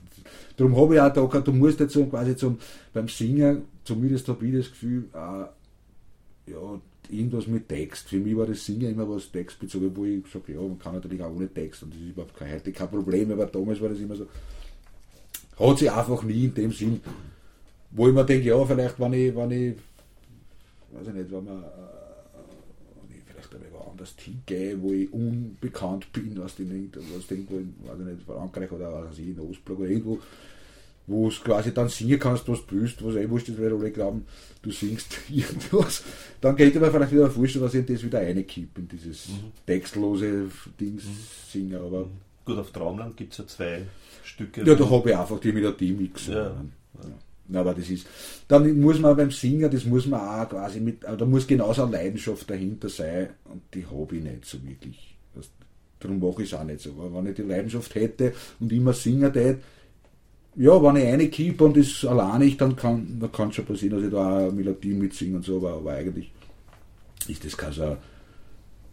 darum 0.56 0.76
habe 0.76 0.95
ich 0.95 1.00
auch 1.00 1.12
da, 1.12 1.40
du 1.40 1.52
musst 1.52 1.80
jetzt 1.80 1.92
so 1.92 2.06
quasi 2.06 2.37
zum, 2.37 2.59
beim 2.92 3.09
Singen, 3.09 3.62
zumindest 3.85 4.28
habe 4.28 4.47
ich 4.47 4.54
das 4.54 4.71
Gefühl, 4.71 5.04
äh, 5.14 6.50
ja, 6.50 6.80
irgendwas 7.09 7.47
mit 7.47 7.68
Text. 7.68 8.09
Für 8.09 8.18
mich 8.18 8.37
war 8.37 8.47
das 8.47 8.64
Singen 8.64 8.90
immer 8.90 9.09
was 9.09 9.30
textbezogen, 9.30 9.97
wo 9.97 10.04
ich 10.04 10.25
sage, 10.33 10.52
ja, 10.54 10.61
man 10.61 10.78
kann 10.78 10.95
natürlich 10.95 11.23
auch 11.23 11.35
ohne 11.35 11.52
Text 11.52 11.83
und 11.83 11.95
das 11.95 12.00
ist 12.00 12.09
überhaupt 12.09 12.37
kein, 12.37 12.52
heute 12.52 12.73
kein 12.73 12.88
Problem, 12.88 13.30
aber 13.33 13.47
damals 13.47 13.80
war 13.80 13.88
das 13.88 14.00
immer 14.00 14.16
so, 14.16 14.26
hat 15.59 15.78
sich 15.78 15.90
einfach 15.90 16.23
nie 16.23 16.45
in 16.45 16.54
dem 16.54 16.73
Sinn, 16.73 17.00
wo 17.90 18.09
ich 18.09 18.14
mir 18.14 18.25
denke, 18.25 18.49
ja, 18.49 18.64
vielleicht, 18.64 19.00
wenn 19.00 19.12
ich, 19.12 19.35
wenn 19.35 19.50
ich, 19.50 19.75
weiß 20.98 21.08
ich 21.08 21.14
nicht, 21.14 21.30
wenn 21.30 21.44
man, 21.44 21.62
äh, 21.62 21.96
das 23.96 24.14
hingehe, 24.18 24.80
wo 24.80 24.92
ich 24.92 25.12
unbekannt 25.12 26.12
bin, 26.12 26.40
aus 26.40 26.56
dem, 26.56 26.90
aus 27.16 27.26
dem 27.26 27.38
irgendwo 27.38 27.56
in, 27.56 27.74
weiß 27.86 28.00
ich 28.00 28.06
nicht, 28.06 28.22
Frankreich 28.26 28.70
oder 28.70 29.06
was 29.08 29.18
ich, 29.18 29.28
in 29.28 29.40
Ostblock 29.40 29.80
oder 29.80 29.88
irgendwo, 29.88 30.18
wo 31.06 31.28
es 31.28 31.42
quasi 31.42 31.72
dann 31.72 31.88
singen 31.88 32.18
kannst, 32.18 32.48
was 32.48 32.66
du 32.66 32.80
willst, 32.80 33.04
was 33.04 33.14
eh 33.14 33.28
wurscht 33.28 33.48
ist, 33.48 33.60
weil 33.60 33.72
alle 33.72 33.90
glauben, 33.90 34.26
du 34.62 34.70
singst 34.70 35.16
irgendwas, 35.28 36.02
dann 36.40 36.56
könnte 36.56 36.80
man 36.80 36.90
vielleicht 36.90 37.12
wieder 37.12 37.30
vorstellen, 37.30 37.64
dass 37.64 37.74
ich 37.74 37.86
das 37.86 38.02
wieder 38.02 38.20
reinkippe 38.20 38.80
in 38.80 38.88
dieses 38.88 39.28
mhm. 39.28 39.52
textlose 39.66 40.48
Dings 40.80 41.04
mhm. 41.04 41.18
singen, 41.50 41.76
aber... 41.76 42.06
Mhm. 42.06 42.26
Gut, 42.44 42.58
auf 42.58 42.70
Traumland 42.70 43.16
gibt 43.16 43.32
es 43.32 43.38
ja 43.38 43.46
zwei 43.48 43.82
Stücke. 44.22 44.62
Ja, 44.62 44.76
da 44.76 44.88
habe 44.88 45.10
ich 45.10 45.16
einfach 45.16 45.40
die 45.40 45.50
Melodie 45.50 45.92
mixen. 45.92 46.34
Ja. 46.34 46.44
ja. 46.44 47.08
Aber 47.52 47.74
das 47.74 47.88
ist, 47.90 48.06
dann 48.48 48.80
muss 48.80 48.98
man 48.98 49.16
beim 49.16 49.30
Singen, 49.30 49.70
das 49.70 49.84
muss 49.84 50.06
man 50.06 50.20
auch 50.20 50.48
quasi 50.48 50.80
mit, 50.80 51.04
da 51.04 51.24
muss 51.24 51.46
genauso 51.46 51.82
eine 51.84 51.92
Leidenschaft 51.92 52.48
dahinter 52.50 52.88
sein 52.88 53.30
und 53.44 53.62
die 53.72 53.86
habe 53.86 54.16
ich 54.16 54.22
nicht 54.22 54.44
so 54.44 54.58
wirklich. 54.64 55.16
Das, 55.34 55.48
darum 56.00 56.18
mache 56.18 56.42
ich 56.42 56.52
es 56.52 56.58
auch 56.58 56.64
nicht 56.64 56.80
so. 56.80 56.90
Aber 56.90 57.14
wenn 57.14 57.30
ich 57.30 57.36
die 57.36 57.42
Leidenschaft 57.42 57.94
hätte 57.94 58.32
und 58.58 58.72
immer 58.72 58.92
singen 58.92 59.32
hätte, 59.32 59.58
ja, 60.56 60.82
wenn 60.82 60.96
ich 60.96 61.06
eine 61.06 61.28
kippe 61.28 61.64
und 61.64 61.76
das 61.76 62.04
alleine 62.04 62.46
ich, 62.46 62.56
dann 62.56 62.74
kann 62.74 63.18
dann 63.20 63.30
kann 63.30 63.52
schon 63.52 63.66
passieren, 63.66 63.96
dass 63.96 64.06
ich 64.06 64.12
da 64.12 64.46
auch 64.46 64.52
Melodien 64.52 64.98
mitsinge 64.98 65.36
und 65.36 65.44
so, 65.44 65.58
aber, 65.58 65.74
aber 65.74 65.92
eigentlich 65.92 66.32
ist 67.28 67.44
das 67.44 67.56
kein 67.56 67.72
so, 67.72 67.96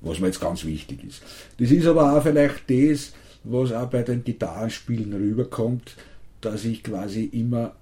was 0.01 0.19
mir 0.19 0.27
jetzt 0.27 0.41
ganz 0.41 0.65
wichtig 0.65 1.03
ist. 1.05 1.21
Das 1.57 1.71
ist 1.71 1.87
aber 1.87 2.17
auch 2.17 2.21
vielleicht 2.21 2.69
das, 2.69 3.13
was 3.43 3.71
auch 3.71 3.89
bei 3.89 4.03
den 4.03 4.23
Gitarrenspielen 4.23 5.13
rüberkommt, 5.13 5.95
dass 6.41 6.65
ich 6.65 6.83
quasi 6.83 7.25
immer 7.25 7.75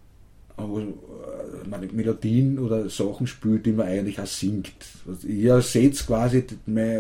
Melodien 1.94 2.60
oder 2.60 2.90
Sachen 2.90 3.28
spielt, 3.28 3.66
die 3.66 3.72
man 3.72 3.88
eigentlich 3.88 4.20
auch 4.20 4.26
singt. 4.26 4.74
Ihr 5.24 5.54
ersetzt 5.54 6.08
quasi 6.08 6.46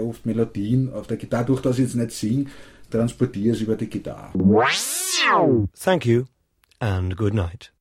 oft 0.03 0.25
Melodien 0.25 0.93
auf 0.93 1.07
der 1.07 1.17
Gitarre, 1.17 1.45
durch 1.45 1.61
das 1.61 1.77
ich 1.77 1.85
jetzt 1.85 1.95
nicht 1.95 2.11
singe, 2.11 2.45
transportiere 2.89 3.55
es 3.55 3.61
über 3.61 3.75
die 3.75 3.89
Gitarre. 3.89 4.31
Thank 5.79 6.05
you 6.05 6.25
and 6.79 7.15
good 7.17 7.33
night. 7.33 7.71